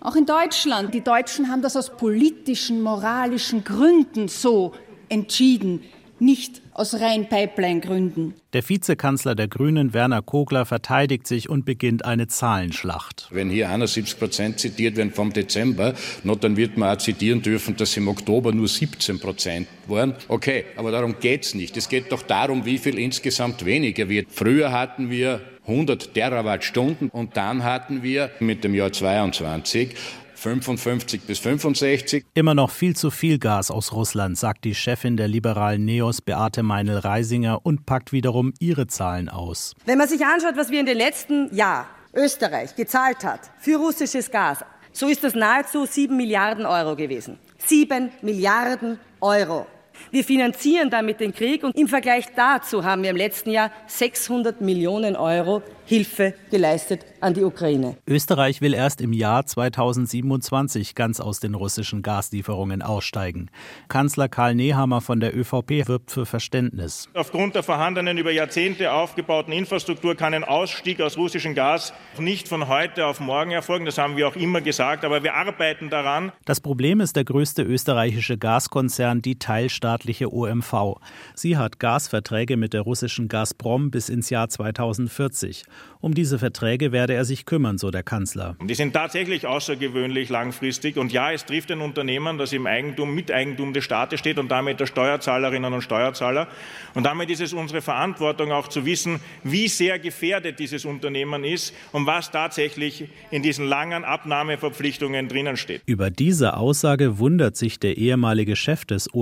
Auch 0.00 0.16
in 0.16 0.26
Deutschland. 0.26 0.92
Die 0.94 1.00
Deutschen 1.00 1.48
haben 1.48 1.62
das 1.62 1.76
aus 1.76 1.96
politischen, 1.96 2.82
moralischen 2.82 3.62
Gründen 3.62 4.26
so 4.26 4.72
entschieden 5.08 5.84
nicht 6.18 6.60
aus 6.78 7.00
rein 7.00 7.28
Pipeline-Gründen. 7.28 8.34
Der 8.52 8.68
Vizekanzler 8.68 9.34
der 9.34 9.48
Grünen, 9.48 9.94
Werner 9.94 10.22
Kogler, 10.22 10.66
verteidigt 10.66 11.26
sich 11.26 11.48
und 11.48 11.64
beginnt 11.64 12.04
eine 12.04 12.26
Zahlenschlacht. 12.26 13.28
Wenn 13.30 13.50
hier 13.50 13.70
71 13.70 14.18
Prozent 14.18 14.60
zitiert 14.60 14.96
werden 14.96 15.12
vom 15.12 15.32
Dezember, 15.32 15.94
no, 16.22 16.34
dann 16.34 16.56
wird 16.56 16.76
man 16.76 16.94
auch 16.94 16.98
zitieren 16.98 17.42
dürfen, 17.42 17.76
dass 17.76 17.96
im 17.96 18.08
Oktober 18.08 18.52
nur 18.52 18.68
17 18.68 19.18
Prozent 19.18 19.68
waren. 19.86 20.14
Okay, 20.28 20.64
aber 20.76 20.90
darum 20.90 21.16
geht 21.18 21.44
es 21.44 21.54
nicht. 21.54 21.76
Es 21.76 21.88
geht 21.88 22.12
doch 22.12 22.22
darum, 22.22 22.64
wie 22.66 22.78
viel 22.78 22.98
insgesamt 22.98 23.64
weniger 23.64 24.08
wird. 24.08 24.28
Früher 24.30 24.72
hatten 24.72 25.10
wir 25.10 25.40
100 25.66 26.14
Terawattstunden 26.14 27.08
und 27.08 27.36
dann 27.36 27.64
hatten 27.64 28.02
wir 28.02 28.30
mit 28.38 28.62
dem 28.64 28.74
Jahr 28.74 28.92
22 28.92 29.94
55 30.36 31.22
bis 31.22 31.38
65. 31.40 32.24
Immer 32.34 32.54
noch 32.54 32.70
viel 32.70 32.94
zu 32.94 33.10
viel 33.10 33.38
Gas 33.38 33.70
aus 33.70 33.92
Russland, 33.92 34.38
sagt 34.38 34.64
die 34.64 34.74
Chefin 34.74 35.16
der 35.16 35.28
liberalen 35.28 35.84
NEOS 35.84 36.20
Beate 36.20 36.62
Meinl-Reisinger 36.62 37.64
und 37.64 37.86
packt 37.86 38.12
wiederum 38.12 38.52
ihre 38.60 38.86
Zahlen 38.86 39.28
aus. 39.28 39.74
Wenn 39.86 39.98
man 39.98 40.08
sich 40.08 40.24
anschaut, 40.24 40.56
was 40.56 40.70
wir 40.70 40.80
in 40.80 40.86
den 40.86 40.98
letzten 40.98 41.54
Jahren 41.54 41.86
Österreich 42.14 42.76
gezahlt 42.76 43.24
hat 43.24 43.50
für 43.58 43.76
russisches 43.76 44.30
Gas, 44.30 44.58
so 44.92 45.08
ist 45.08 45.24
das 45.24 45.34
nahezu 45.34 45.84
7 45.84 46.16
Milliarden 46.16 46.64
Euro 46.64 46.96
gewesen. 46.96 47.38
7 47.66 48.10
Milliarden 48.22 48.98
Euro. 49.20 49.66
Wir 50.10 50.24
finanzieren 50.24 50.90
damit 50.90 51.20
den 51.20 51.34
Krieg 51.34 51.62
und 51.62 51.76
im 51.76 51.88
Vergleich 51.88 52.26
dazu 52.34 52.84
haben 52.84 53.02
wir 53.02 53.10
im 53.10 53.16
letzten 53.16 53.50
Jahr 53.50 53.70
600 53.86 54.60
Millionen 54.60 55.16
Euro 55.16 55.62
Hilfe 55.86 56.34
geleistet 56.50 57.06
an 57.20 57.34
die 57.34 57.44
Ukraine. 57.44 57.96
Österreich 58.08 58.60
will 58.60 58.74
erst 58.74 59.00
im 59.00 59.12
Jahr 59.12 59.46
2027 59.46 60.96
ganz 60.96 61.20
aus 61.20 61.38
den 61.38 61.54
russischen 61.54 62.02
Gaslieferungen 62.02 62.82
aussteigen. 62.82 63.50
Kanzler 63.88 64.28
Karl 64.28 64.56
Nehammer 64.56 65.00
von 65.00 65.20
der 65.20 65.36
ÖVP 65.36 65.86
wirbt 65.86 66.10
für 66.10 66.26
Verständnis. 66.26 67.08
Aufgrund 67.14 67.54
der 67.54 67.62
vorhandenen 67.62 68.18
über 68.18 68.32
Jahrzehnte 68.32 68.92
aufgebauten 68.92 69.52
Infrastruktur 69.52 70.16
kann 70.16 70.34
ein 70.34 70.42
Ausstieg 70.42 71.00
aus 71.00 71.16
russischem 71.16 71.54
Gas 71.54 71.92
nicht 72.18 72.48
von 72.48 72.66
heute 72.66 73.06
auf 73.06 73.20
morgen 73.20 73.52
erfolgen. 73.52 73.84
Das 73.86 73.96
haben 73.96 74.16
wir 74.16 74.26
auch 74.26 74.36
immer 74.36 74.60
gesagt, 74.60 75.04
aber 75.04 75.22
wir 75.22 75.34
arbeiten 75.34 75.88
daran. 75.88 76.32
Das 76.44 76.60
Problem 76.60 77.00
ist 77.00 77.14
der 77.14 77.24
größte 77.24 77.62
österreichische 77.62 78.38
Gaskonzern, 78.38 79.22
die 79.22 79.38
teilstaatliche 79.86 80.32
OMV. 80.32 80.96
Sie 81.34 81.56
hat 81.56 81.78
Gasverträge 81.78 82.56
mit 82.56 82.72
der 82.72 82.82
russischen 82.82 83.28
Gazprom 83.28 83.90
bis 83.90 84.08
ins 84.08 84.30
Jahr 84.30 84.48
2040. 84.48 85.64
Um 86.00 86.14
diese 86.14 86.38
Verträge 86.38 86.92
werde 86.92 87.14
er 87.14 87.24
sich 87.24 87.46
kümmern, 87.46 87.78
so 87.78 87.90
der 87.90 88.02
Kanzler. 88.02 88.56
Die 88.62 88.74
sind 88.74 88.92
tatsächlich 88.92 89.46
außergewöhnlich 89.46 90.28
langfristig. 90.28 90.96
Und 90.96 91.12
ja, 91.12 91.32
es 91.32 91.44
trifft 91.44 91.70
ein 91.70 91.80
Unternehmen, 91.80 92.38
das 92.38 92.52
im 92.52 92.66
Eigentum, 92.66 93.14
Miteigentum 93.14 93.72
des 93.72 93.84
Staates 93.84 94.20
steht 94.20 94.38
und 94.38 94.50
damit 94.50 94.80
der 94.80 94.86
Steuerzahlerinnen 94.86 95.72
und 95.72 95.82
Steuerzahler. 95.82 96.48
Und 96.94 97.04
damit 97.04 97.30
ist 97.30 97.40
es 97.40 97.52
unsere 97.52 97.80
Verantwortung 97.80 98.52
auch 98.52 98.68
zu 98.68 98.84
wissen, 98.84 99.20
wie 99.42 99.68
sehr 99.68 99.98
gefährdet 99.98 100.58
dieses 100.58 100.84
Unternehmen 100.84 101.44
ist 101.44 101.74
und 101.92 102.06
was 102.06 102.30
tatsächlich 102.30 103.08
in 103.30 103.42
diesen 103.42 103.66
langen 103.66 104.04
Abnahmeverpflichtungen 104.04 105.28
drinnen 105.28 105.56
steht. 105.56 105.82
Über 105.86 106.10
diese 106.10 106.56
Aussage 106.56 107.18
wundert 107.18 107.56
sich 107.56 107.78
der 107.78 107.96
ehemalige 107.96 108.56
Chef 108.56 108.84
des 108.84 109.12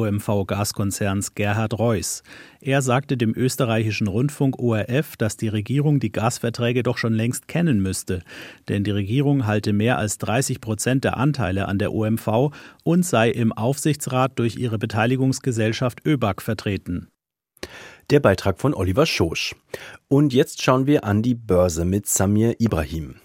OMV-Gaskonzerns 0.54 1.34
Gerhard 1.34 1.78
Reuss. 1.78 2.22
Er 2.60 2.82
sagte 2.82 3.16
dem 3.16 3.34
österreichischen 3.34 4.06
Rundfunk 4.06 4.58
ORF, 4.58 5.16
dass 5.16 5.36
die 5.36 5.48
Regierung 5.48 6.00
die 6.00 6.12
Gasverträge 6.12 6.82
doch 6.82 6.98
schon 6.98 7.12
längst 7.12 7.48
kennen 7.48 7.80
müsste, 7.80 8.22
denn 8.68 8.84
die 8.84 8.90
Regierung 8.90 9.46
halte 9.46 9.72
mehr 9.72 9.98
als 9.98 10.18
30 10.18 10.60
Prozent 10.60 11.04
der 11.04 11.16
Anteile 11.16 11.68
an 11.68 11.78
der 11.78 11.92
OMV 11.92 12.52
und 12.84 13.04
sei 13.04 13.30
im 13.30 13.52
Aufsichtsrat 13.52 14.38
durch 14.38 14.56
ihre 14.56 14.78
Beteiligungsgesellschaft 14.78 16.06
ÖBAG 16.06 16.40
vertreten. 16.40 17.08
Der 18.10 18.20
Beitrag 18.20 18.60
von 18.60 18.74
Oliver 18.74 19.06
Schosch. 19.06 19.54
Und 20.08 20.34
jetzt 20.34 20.62
schauen 20.62 20.86
wir 20.86 21.04
an 21.04 21.22
die 21.22 21.34
Börse 21.34 21.84
mit 21.84 22.06
Samir 22.06 22.60
Ibrahim. 22.60 23.16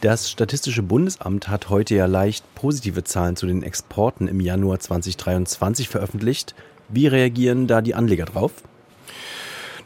Das 0.00 0.30
Statistische 0.30 0.84
Bundesamt 0.84 1.48
hat 1.48 1.70
heute 1.70 1.96
ja 1.96 2.06
leicht 2.06 2.44
positive 2.54 3.02
Zahlen 3.02 3.34
zu 3.34 3.48
den 3.48 3.64
Exporten 3.64 4.28
im 4.28 4.38
Januar 4.38 4.78
2023 4.78 5.88
veröffentlicht. 5.88 6.54
Wie 6.88 7.08
reagieren 7.08 7.66
da 7.66 7.80
die 7.82 7.96
Anleger 7.96 8.24
drauf? 8.24 8.52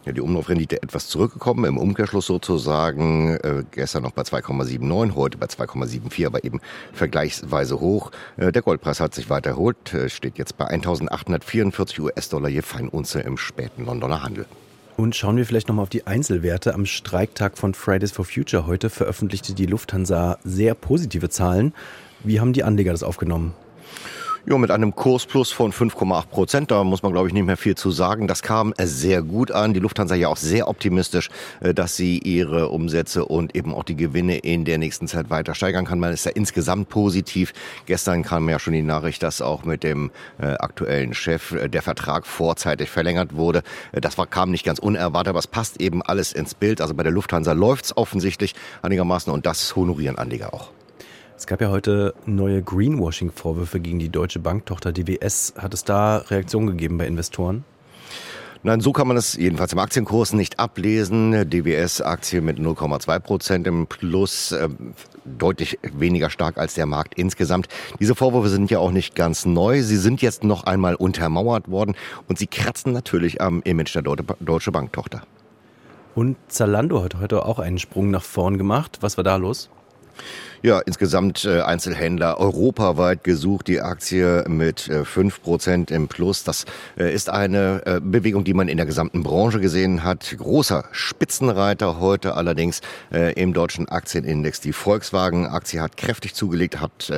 Ja, 0.07 0.13
die 0.13 0.23
Umlaufrendite 0.23 0.83
etwas 0.83 1.09
zurückgekommen, 1.09 1.67
im 1.67 1.77
Umkehrschluss 1.77 2.27
sozusagen. 2.27 3.37
Äh, 3.37 3.65
gestern 3.71 4.03
noch 4.03 4.13
bei 4.13 4.23
2,79, 4.23 5.15
heute 5.15 5.37
bei 5.37 5.45
2,74, 5.45 6.27
aber 6.27 6.43
eben 6.43 6.61
vergleichsweise 6.95 7.81
hoch. 7.81 8.11
Äh, 8.39 8.51
der 8.51 8.63
Goldpreis 8.63 9.01
hat 9.01 9.15
sich 9.15 9.29
weiter 9.29 9.51
erholt, 9.51 9.93
äh, 9.93 10.09
steht 10.09 10.39
jetzt 10.39 10.57
bei 10.57 10.67
1844 10.67 12.01
US-Dollar 12.01 12.49
je 12.49 12.63
Feinunze 12.63 13.21
im 13.21 13.37
späten 13.37 13.85
Londoner 13.85 14.23
Handel. 14.23 14.47
Und 14.97 15.17
schauen 15.17 15.37
wir 15.37 15.45
vielleicht 15.45 15.69
nochmal 15.69 15.83
auf 15.83 15.91
die 15.91 16.07
Einzelwerte. 16.07 16.75
Am 16.75 16.87
Streiktag 16.87 17.59
von 17.59 17.75
Fridays 17.75 18.13
for 18.13 18.25
Future 18.25 18.67
heute 18.67 18.89
veröffentlichte 18.89 19.55
die 19.55 19.67
Lufthansa 19.67 20.39
sehr 20.45 20.75
positive 20.75 21.29
Zahlen. 21.29 21.75
Wie 22.25 22.41
haben 22.41 22.55
die 22.55 22.65
Anleger 22.65 22.93
das 22.93 23.03
aufgenommen? 23.03 23.55
Ja, 24.47 24.57
mit 24.57 24.71
einem 24.71 24.95
Kursplus 24.95 25.53
von 25.53 25.71
5,8 25.71 26.27
Prozent. 26.29 26.71
Da 26.71 26.83
muss 26.83 27.03
man, 27.03 27.13
glaube 27.13 27.29
ich, 27.29 27.35
nicht 27.35 27.45
mehr 27.45 27.59
viel 27.59 27.75
zu 27.75 27.91
sagen. 27.91 28.27
Das 28.27 28.43
kam 28.43 28.73
sehr 28.79 29.21
gut 29.21 29.51
an. 29.51 29.75
Die 29.75 29.81
Lufthansa 29.81 30.15
ja 30.15 30.29
auch 30.29 30.39
sehr 30.39 30.67
optimistisch, 30.67 31.29
äh, 31.61 31.75
dass 31.75 31.95
sie 31.97 32.19
ihre 32.19 32.71
Umsätze 32.71 33.27
und 33.27 33.55
eben 33.55 33.75
auch 33.75 33.85
die 33.85 33.97
Gewinne 33.97 34.39
in 34.39 34.65
der 34.65 34.79
nächsten 34.79 35.09
Zeit 35.09 35.29
weiter 35.29 35.55
steigern 35.55 35.85
kann. 35.85 36.01
Man 36.01 36.15
ist 36.15 36.25
ja 36.25 36.33
insgesamt 36.33 36.89
positiv. 36.89 37.53
Gestern 37.85 38.23
kam 38.23 38.49
ja 38.49 38.59
schon 38.59 38.73
die 38.73 38.81
Nachricht, 38.81 39.23
dass 39.23 39.43
auch 39.43 39.65
mit 39.65 39.83
dem 39.85 40.11
äh, 40.39 40.47
aktuellen 40.47 41.13
Chef 41.13 41.53
äh, 41.53 41.69
der 41.69 41.83
Vertrag 41.83 42.27
vorzeitig 42.27 42.89
verlängert 42.89 43.37
wurde. 43.37 43.63
Das 43.93 44.17
war, 44.17 44.27
kam 44.27 44.53
nicht 44.53 44.65
ganz 44.65 44.79
unerwartet, 44.79 45.29
aber 45.29 45.39
es 45.39 45.49
passt 45.49 45.83
eben 45.83 46.01
alles 46.03 46.33
ins 46.33 46.55
Bild. 46.55 46.81
Also 46.81 46.95
bei 46.95 47.03
der 47.03 47.13
Lufthansa 47.13 47.53
läuft's 47.53 47.95
offensichtlich 47.95 48.55
einigermaßen 48.81 49.31
und 49.31 49.45
das 49.45 49.77
honorieren 49.77 50.17
Anleger 50.17 50.55
auch. 50.55 50.71
Es 51.41 51.47
gab 51.47 51.63
ja 51.63 51.71
heute 51.71 52.13
neue 52.27 52.63
Greenwashing-Vorwürfe 52.63 53.81
gegen 53.81 53.99
die 53.99 54.11
deutsche 54.11 54.41
Banktochter 54.41 54.93
DWS. 54.93 55.55
Hat 55.57 55.73
es 55.73 55.85
da 55.85 56.19
Reaktionen 56.19 56.67
gegeben 56.67 56.99
bei 56.99 57.07
Investoren? 57.07 57.65
Nein, 58.63 58.83
so 58.83 58.93
kann 58.93 59.09
man 59.09 59.17
es 59.17 59.39
jedenfalls 59.39 59.73
im 59.73 59.79
Aktienkurs 59.79 60.35
nicht 60.35 60.59
ablesen. 60.59 61.49
DWS-Aktie 61.49 62.43
mit 62.43 62.59
0,2 62.59 63.19
Prozent 63.21 63.67
im 63.67 63.87
Plus, 63.87 64.53
äh, 64.53 64.69
deutlich 65.25 65.79
weniger 65.95 66.29
stark 66.29 66.59
als 66.59 66.75
der 66.75 66.85
Markt 66.85 67.15
insgesamt. 67.15 67.69
Diese 67.99 68.15
Vorwürfe 68.15 68.51
sind 68.51 68.71
ja 68.71 68.79
auch 68.79 68.91
nicht 68.91 69.15
ganz 69.15 69.47
neu. 69.47 69.81
Sie 69.81 69.97
sind 69.97 70.21
jetzt 70.21 70.45
noch 70.45 70.65
einmal 70.65 70.95
untermauert 70.95 71.71
worden 71.71 71.97
und 72.29 72.39
sie 72.39 72.49
kratzen 72.49 72.93
natürlich 72.93 73.41
am 73.41 73.63
Image 73.63 73.95
der 73.95 74.03
Deutsche 74.03 74.73
Banktochter. 74.73 75.23
Und 76.15 76.37
Zalando 76.49 77.03
hat 77.03 77.15
heute 77.15 77.47
auch 77.47 77.59
einen 77.59 77.79
Sprung 77.79 78.11
nach 78.11 78.25
vorn 78.25 78.59
gemacht. 78.59 78.99
Was 79.01 79.17
war 79.17 79.25
da 79.25 79.37
los? 79.37 79.71
Ja, 80.63 80.79
insgesamt 80.81 81.47
äh, 81.47 81.63
Einzelhändler 81.63 82.39
europaweit 82.39 83.25
gesucht, 83.25 83.67
die 83.67 83.81
Aktie 83.81 84.45
mit 84.47 84.89
äh, 84.89 85.05
5% 85.05 85.91
im 85.91 86.07
Plus. 86.07 86.45
Das 86.45 86.67
äh, 86.99 87.15
ist 87.15 87.31
eine 87.31 88.01
Bewegung, 88.03 88.45
die 88.45 88.53
man 88.53 88.69
in 88.69 88.77
der 88.77 88.85
gesamten 88.85 89.23
Branche 89.23 89.59
gesehen 89.61 90.05
hat. 90.05 90.37
Großer 90.37 90.85
Spitzenreiter 90.93 91.99
heute 91.99 92.35
allerdings 92.35 92.81
im 93.11 93.53
deutschen 93.53 93.89
Aktienindex. 93.89 94.61
Die 94.61 94.73
Volkswagen-Aktie 94.73 95.81
hat 95.81 95.97
kräftig 95.97 96.35
zugelegt, 96.35 96.81
hat 96.81 97.13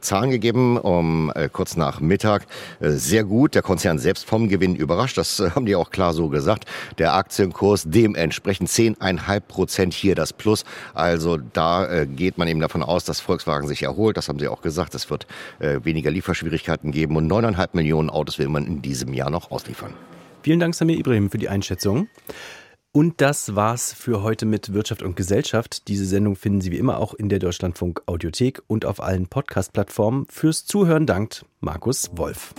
Zahlen 0.00 0.30
gegeben 0.30 0.78
um 0.78 1.32
kurz 1.52 1.76
nach 1.76 2.00
Mittag. 2.00 2.46
Sehr 2.80 3.24
gut. 3.24 3.54
Der 3.54 3.62
Konzern 3.62 3.98
selbst 3.98 4.26
vom 4.26 4.48
Gewinn 4.48 4.76
überrascht. 4.76 5.18
Das 5.18 5.40
haben 5.54 5.66
die 5.66 5.76
auch 5.76 5.90
klar 5.90 6.12
so 6.12 6.28
gesagt. 6.28 6.64
Der 6.98 7.14
Aktienkurs 7.14 7.84
dementsprechend 7.86 8.68
10,5 8.68 9.40
Prozent 9.40 9.94
hier 9.94 10.14
das 10.14 10.32
Plus. 10.32 10.64
Also 10.94 11.38
da 11.38 12.04
geht 12.04 12.38
man 12.38 12.48
eben 12.48 12.60
davon 12.60 12.83
aus, 12.88 13.04
dass 13.04 13.20
Volkswagen 13.20 13.68
sich 13.68 13.82
erholt. 13.82 14.16
Das 14.16 14.28
haben 14.28 14.38
sie 14.38 14.48
auch 14.48 14.62
gesagt. 14.62 14.94
Es 14.94 15.10
wird 15.10 15.26
äh, 15.58 15.80
weniger 15.84 16.10
Lieferschwierigkeiten 16.10 16.92
geben 16.92 17.16
und 17.16 17.30
9,5 17.30 17.68
Millionen 17.72 18.10
Autos 18.10 18.38
will 18.38 18.48
man 18.48 18.66
in 18.66 18.82
diesem 18.82 19.12
Jahr 19.14 19.30
noch 19.30 19.50
ausliefern. 19.50 19.94
Vielen 20.42 20.60
Dank, 20.60 20.74
Samir 20.74 20.98
Ibrahim, 20.98 21.30
für 21.30 21.38
die 21.38 21.48
Einschätzung. 21.48 22.08
Und 22.92 23.20
das 23.20 23.56
war's 23.56 23.92
für 23.92 24.22
heute 24.22 24.46
mit 24.46 24.72
Wirtschaft 24.72 25.02
und 25.02 25.16
Gesellschaft. 25.16 25.88
Diese 25.88 26.04
Sendung 26.04 26.36
finden 26.36 26.60
Sie 26.60 26.70
wie 26.70 26.78
immer 26.78 26.98
auch 26.98 27.12
in 27.12 27.28
der 27.28 27.40
Deutschlandfunk 27.40 28.02
Audiothek 28.06 28.62
und 28.68 28.84
auf 28.84 29.02
allen 29.02 29.26
Podcast-Plattformen. 29.26 30.26
Fürs 30.30 30.64
Zuhören 30.64 31.04
dankt 31.04 31.44
Markus 31.60 32.10
Wolf. 32.14 32.54